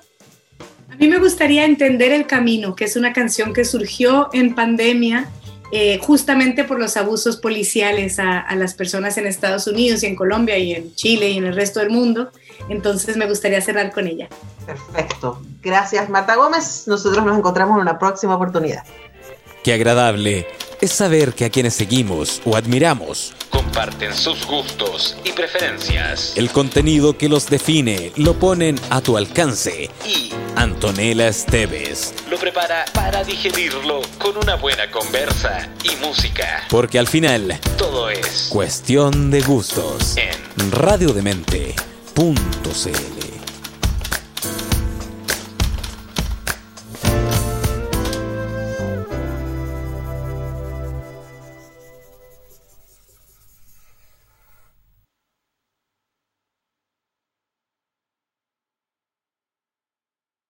[0.92, 5.28] A mí me gustaría entender el camino, que es una canción que surgió en pandemia
[5.72, 10.16] eh, justamente por los abusos policiales a, a, las personas en Estados Unidos y en
[10.16, 12.30] Colombia y en Chile y en el resto del mundo.
[12.70, 14.30] Entonces me gustaría cerrar con ella.
[14.66, 15.42] Perfecto.
[15.62, 16.84] Gracias, Marta Gómez.
[16.88, 18.84] Nosotros nos encontramos en una próxima oportunidad.
[19.64, 20.48] Qué agradable
[20.82, 23.34] es saber que a quienes seguimos o admiramos
[23.74, 26.34] comparten sus gustos y preferencias.
[26.36, 29.90] El contenido que los define lo ponen a tu alcance.
[30.06, 36.64] Y Antonella Esteves lo prepara para digerirlo con una buena conversa y música.
[36.70, 40.72] Porque al final todo es cuestión de gustos en
[42.16, 43.23] radiodemente.cl.